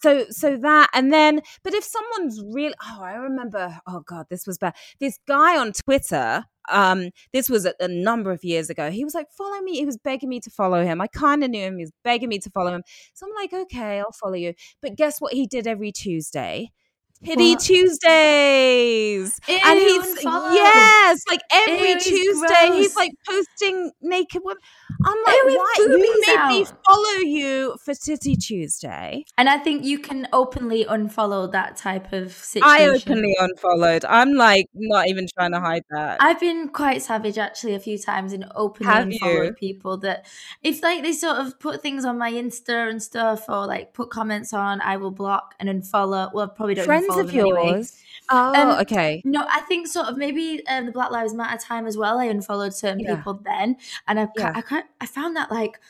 so 0.00 0.26
so 0.30 0.56
that 0.56 0.88
and 0.94 1.12
then 1.12 1.40
but 1.62 1.74
if 1.74 1.84
someone's 1.84 2.42
really 2.52 2.74
oh 2.84 3.02
i 3.02 3.14
remember 3.14 3.78
oh 3.86 4.00
god 4.00 4.26
this 4.30 4.46
was 4.46 4.58
bad. 4.58 4.74
This 5.00 5.18
guy 5.26 5.58
on 5.58 5.72
twitter 5.72 6.44
um 6.70 7.10
this 7.32 7.48
was 7.48 7.64
a, 7.64 7.74
a 7.80 7.88
number 7.88 8.30
of 8.30 8.44
years 8.44 8.68
ago. 8.70 8.90
He 8.90 9.04
was 9.04 9.14
like 9.14 9.26
follow 9.36 9.60
me 9.62 9.76
he 9.76 9.86
was 9.86 9.96
begging 9.96 10.28
me 10.28 10.40
to 10.40 10.50
follow 10.50 10.84
him. 10.84 11.00
I 11.00 11.06
kind 11.06 11.42
of 11.42 11.50
knew 11.50 11.62
him 11.64 11.78
he 11.78 11.84
was 11.84 11.92
begging 12.04 12.28
me 12.28 12.38
to 12.40 12.50
follow 12.50 12.74
him. 12.74 12.82
So 13.14 13.26
i'm 13.26 13.34
like 13.34 13.52
okay 13.52 14.00
i'll 14.00 14.12
follow 14.12 14.34
you. 14.34 14.54
But 14.82 14.96
guess 14.96 15.20
what 15.20 15.32
he 15.34 15.46
did 15.46 15.66
every 15.66 15.92
tuesday 15.92 16.70
What? 17.20 17.60
Tuesdays, 17.60 19.40
and 19.48 19.78
he's 19.78 20.24
yes, 20.24 21.22
like 21.28 21.40
every 21.52 21.90
Ew, 21.90 22.00
Tuesday 22.00 22.70
he's 22.72 22.94
like 22.96 23.12
posting 23.28 23.90
naked 24.00 24.42
women. 24.44 24.62
I'm 25.04 25.16
like, 25.26 25.36
Ew, 25.36 25.56
why? 25.56 25.74
You 25.78 25.88
made 25.98 26.48
me 26.48 26.66
follow 26.86 27.18
you 27.20 27.76
for 27.84 27.94
Titty 27.94 28.36
Tuesday. 28.36 29.24
and 29.36 29.48
I 29.48 29.58
think 29.58 29.84
you 29.84 29.98
can 29.98 30.28
openly 30.32 30.84
unfollow 30.84 31.50
that 31.52 31.76
type 31.76 32.12
of 32.12 32.32
situation. 32.32 32.68
I 32.68 32.86
openly 32.86 33.36
unfollowed. 33.38 34.04
I'm 34.04 34.34
like 34.34 34.66
not 34.74 35.08
even 35.08 35.26
trying 35.36 35.52
to 35.52 35.60
hide 35.60 35.82
that. 35.90 36.18
I've 36.20 36.40
been 36.40 36.68
quite 36.68 37.02
savage 37.02 37.38
actually 37.38 37.74
a 37.74 37.80
few 37.80 37.98
times 37.98 38.32
and 38.32 38.44
openly 38.54 38.92
Have 38.92 39.08
unfollowed 39.08 39.46
you? 39.46 39.52
people 39.54 39.98
that 39.98 40.26
if 40.62 40.82
like 40.82 41.02
they 41.02 41.12
sort 41.12 41.38
of 41.38 41.58
put 41.58 41.82
things 41.82 42.04
on 42.04 42.16
my 42.18 42.32
Insta 42.32 42.88
and 42.88 43.02
stuff 43.02 43.44
or 43.48 43.66
like 43.66 43.92
put 43.92 44.10
comments 44.10 44.52
on, 44.52 44.80
I 44.80 44.96
will 44.96 45.10
block 45.10 45.54
and 45.58 45.68
unfollow. 45.68 46.32
Well, 46.32 46.44
I 46.44 46.54
probably 46.54 46.74
don't 46.74 46.86
Friends 46.86 47.07
unfollow 47.16 47.20
of 47.20 47.26
them 47.32 47.40
anyway. 47.40 47.70
yours. 47.70 47.94
Oh, 48.30 48.54
Um, 48.54 48.80
okay. 48.80 49.22
No, 49.24 49.46
I 49.48 49.60
think 49.62 49.86
sort 49.86 50.06
of 50.08 50.16
maybe 50.18 50.62
um, 50.68 50.86
the 50.86 50.92
Black 50.92 51.10
Lives 51.10 51.32
Matter 51.34 51.58
time 51.62 51.86
as 51.86 51.96
well. 51.96 52.18
I 52.18 52.24
unfollowed 52.26 52.74
certain 52.74 53.00
Yeah. 53.00 53.16
people 53.16 53.40
then, 53.44 53.76
and 54.06 54.20
I 54.20 54.28
Yeah. 54.36 54.52
I 54.54 54.60
can't, 54.60 54.86
I 55.00 55.06
found 55.06 55.36
that 55.36 55.50
like 55.50 55.80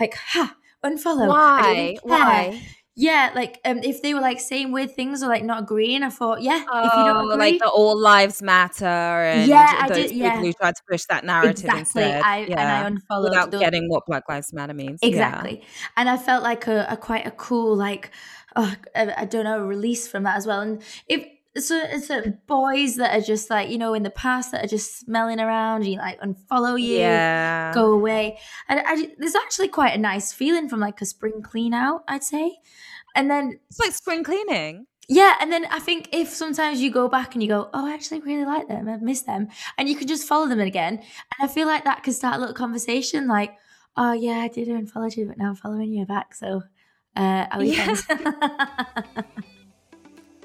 like 0.00 0.14
ha 0.14 0.54
unfollow. 0.84 1.28
Why? 1.28 1.96
Why? 2.02 2.62
Yeah, 2.98 3.30
like 3.34 3.60
um, 3.66 3.80
if 3.82 4.00
they 4.00 4.14
were 4.14 4.22
like 4.22 4.40
saying 4.40 4.72
weird 4.72 4.94
things 4.94 5.22
or 5.22 5.26
like 5.28 5.44
not 5.44 5.64
agreeing, 5.64 6.02
I 6.02 6.08
thought 6.08 6.40
yeah, 6.40 6.64
Oh, 6.66 6.78
if 6.78 6.92
you 6.96 7.04
don't 7.04 7.24
agree, 7.32 7.36
like 7.50 7.58
the 7.58 7.68
all 7.68 7.94
lives 8.00 8.40
matter 8.40 8.86
and 8.86 9.46
Yeah, 9.46 9.80
I 9.82 9.88
did- 9.88 10.10
people 10.12 10.16
yeah. 10.28 10.40
who 10.40 10.52
tried 10.54 10.76
to 10.76 10.82
push 10.88 11.04
that 11.10 11.22
narrative 11.22 11.64
exactly. 11.66 12.04
instead. 12.04 12.22
I 12.22 12.38
yeah. 12.48 12.58
and 12.60 12.70
I 12.70 12.86
unfollowed 12.86 13.30
without 13.30 13.50
those- 13.50 13.60
getting 13.60 13.90
what 13.90 14.06
Black 14.06 14.22
Lives 14.30 14.50
Matter 14.54 14.72
means. 14.72 15.00
Yeah. 15.02 15.08
Exactly. 15.10 15.62
And 15.98 16.08
I 16.08 16.16
felt 16.16 16.42
like 16.42 16.66
a, 16.68 16.86
a 16.88 16.96
quite 16.96 17.26
a 17.26 17.32
cool, 17.32 17.76
like, 17.76 18.12
oh, 18.56 18.74
I, 18.94 19.24
don't 19.26 19.44
know, 19.44 19.60
release 19.60 20.08
from 20.08 20.24
that 20.24 20.36
as 20.36 20.46
well. 20.46 20.60
And 20.62 20.82
if 21.08 21.26
so, 21.58 21.80
it's 21.84 22.06
certain 22.08 22.38
boys 22.46 22.96
that 22.96 23.16
are 23.16 23.22
just 23.24 23.48
like, 23.48 23.70
you 23.70 23.78
know, 23.78 23.94
in 23.94 24.02
the 24.02 24.10
past 24.10 24.52
that 24.52 24.64
are 24.64 24.68
just 24.68 24.98
smelling 25.00 25.40
around, 25.40 25.86
you 25.86 25.96
like 25.98 26.20
unfollow 26.20 26.80
you, 26.80 26.98
Yeah. 26.98 27.72
go 27.72 27.92
away. 27.92 28.38
And 28.68 28.82
I, 28.84 29.10
there's 29.18 29.34
actually 29.34 29.68
quite 29.68 29.94
a 29.94 29.98
nice 29.98 30.32
feeling 30.32 30.68
from 30.68 30.80
like 30.80 31.00
a 31.00 31.06
spring 31.06 31.40
clean 31.42 31.72
out, 31.72 32.02
I'd 32.08 32.24
say. 32.24 32.58
And 33.14 33.30
then, 33.30 33.58
It's 33.70 33.78
like 33.80 33.92
spring 33.92 34.22
cleaning. 34.22 34.86
yeah, 35.08 35.34
and 35.40 35.50
then 35.50 35.64
I 35.70 35.78
think 35.78 36.10
if 36.12 36.28
sometimes 36.28 36.82
you 36.82 36.90
go 36.90 37.08
back 37.08 37.32
and 37.34 37.42
you 37.42 37.48
go, 37.48 37.70
oh, 37.72 37.86
I 37.86 37.94
actually 37.94 38.20
really 38.20 38.44
like 38.44 38.68
them, 38.68 38.86
I 38.88 38.96
miss 38.98 39.22
them, 39.22 39.48
and 39.78 39.88
you 39.88 39.96
can 39.96 40.08
just 40.08 40.28
follow 40.28 40.48
them 40.48 40.60
again. 40.60 40.94
And 40.98 41.40
I 41.40 41.46
feel 41.50 41.66
like 41.66 41.84
that 41.84 42.02
could 42.02 42.12
start 42.14 42.36
a 42.36 42.38
little 42.38 42.54
conversation 42.54 43.28
like, 43.28 43.56
oh, 43.96 44.12
yeah, 44.12 44.40
I 44.40 44.48
did 44.48 44.68
unfollow 44.68 45.16
you, 45.16 45.24
but 45.24 45.38
now 45.38 45.48
I'm 45.48 45.54
following 45.56 45.90
you 45.94 46.04
back. 46.04 46.34
So, 46.34 46.64
uh, 47.16 47.46
Yeah. 47.60 47.94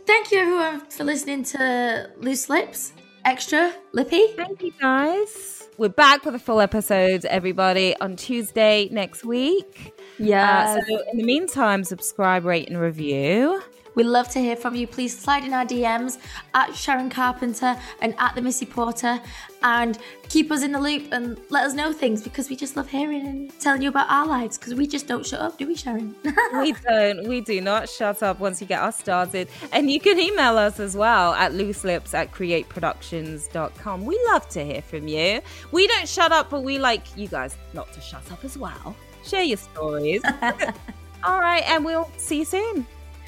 Thank 0.07 0.31
you, 0.31 0.39
everyone, 0.39 0.81
for 0.89 1.03
listening 1.03 1.43
to 1.43 2.09
Loose 2.17 2.49
Lips 2.49 2.93
Extra 3.23 3.73
Lippy. 3.93 4.27
Thank 4.35 4.61
you, 4.61 4.71
guys. 4.79 5.67
We're 5.77 5.89
back 5.89 6.25
with 6.25 6.35
a 6.35 6.39
full 6.39 6.59
episode, 6.59 7.23
everybody, 7.25 7.95
on 8.01 8.15
Tuesday 8.15 8.89
next 8.91 9.23
week. 9.23 9.93
Yeah. 10.17 10.77
Uh, 10.77 10.81
so, 10.85 11.03
in 11.11 11.17
the 11.17 11.23
meantime, 11.23 11.83
subscribe, 11.83 12.45
rate, 12.45 12.67
and 12.67 12.79
review. 12.79 13.61
We'd 13.95 14.05
love 14.05 14.29
to 14.29 14.39
hear 14.39 14.55
from 14.55 14.75
you. 14.75 14.87
Please 14.87 15.17
slide 15.17 15.43
in 15.43 15.53
our 15.53 15.65
DMs 15.65 16.17
at 16.53 16.73
Sharon 16.75 17.09
Carpenter 17.09 17.75
and 18.01 18.15
at 18.17 18.35
the 18.35 18.41
Missy 18.41 18.65
Porter 18.65 19.19
and 19.63 19.97
keep 20.29 20.51
us 20.51 20.63
in 20.63 20.71
the 20.71 20.79
loop 20.79 21.11
and 21.11 21.39
let 21.49 21.65
us 21.65 21.73
know 21.73 21.91
things 21.91 22.23
because 22.23 22.49
we 22.49 22.55
just 22.55 22.75
love 22.75 22.89
hearing 22.89 23.27
and 23.27 23.59
telling 23.59 23.81
you 23.81 23.89
about 23.89 24.09
our 24.09 24.25
lives 24.25 24.57
because 24.57 24.73
we 24.73 24.87
just 24.87 25.07
don't 25.07 25.25
shut 25.25 25.41
up, 25.41 25.57
do 25.57 25.67
we, 25.67 25.75
Sharon? 25.75 26.15
we 26.53 26.71
don't. 26.71 27.27
We 27.27 27.41
do 27.41 27.59
not 27.61 27.89
shut 27.89 28.23
up 28.23 28.39
once 28.39 28.61
you 28.61 28.67
get 28.67 28.81
us 28.81 28.97
started. 28.97 29.49
And 29.71 29.91
you 29.91 29.99
can 29.99 30.19
email 30.19 30.57
us 30.57 30.79
as 30.79 30.95
well 30.95 31.33
at 31.33 31.51
looselips 31.51 32.13
at 32.13 32.31
createproductions.com. 32.31 34.05
We 34.05 34.19
love 34.27 34.47
to 34.49 34.63
hear 34.63 34.81
from 34.81 35.07
you. 35.07 35.41
We 35.71 35.87
don't 35.87 36.07
shut 36.07 36.31
up, 36.31 36.49
but 36.49 36.63
we 36.63 36.79
like 36.79 37.17
you 37.17 37.27
guys 37.27 37.57
not 37.73 37.91
to 37.93 38.01
shut 38.01 38.31
up 38.31 38.43
as 38.45 38.57
well. 38.57 38.95
Share 39.25 39.43
your 39.43 39.57
stories. 39.57 40.21
All 41.23 41.39
right, 41.39 41.63
and 41.67 41.85
we'll 41.85 42.09
see 42.17 42.39
you 42.39 42.45
soon. 42.45 42.87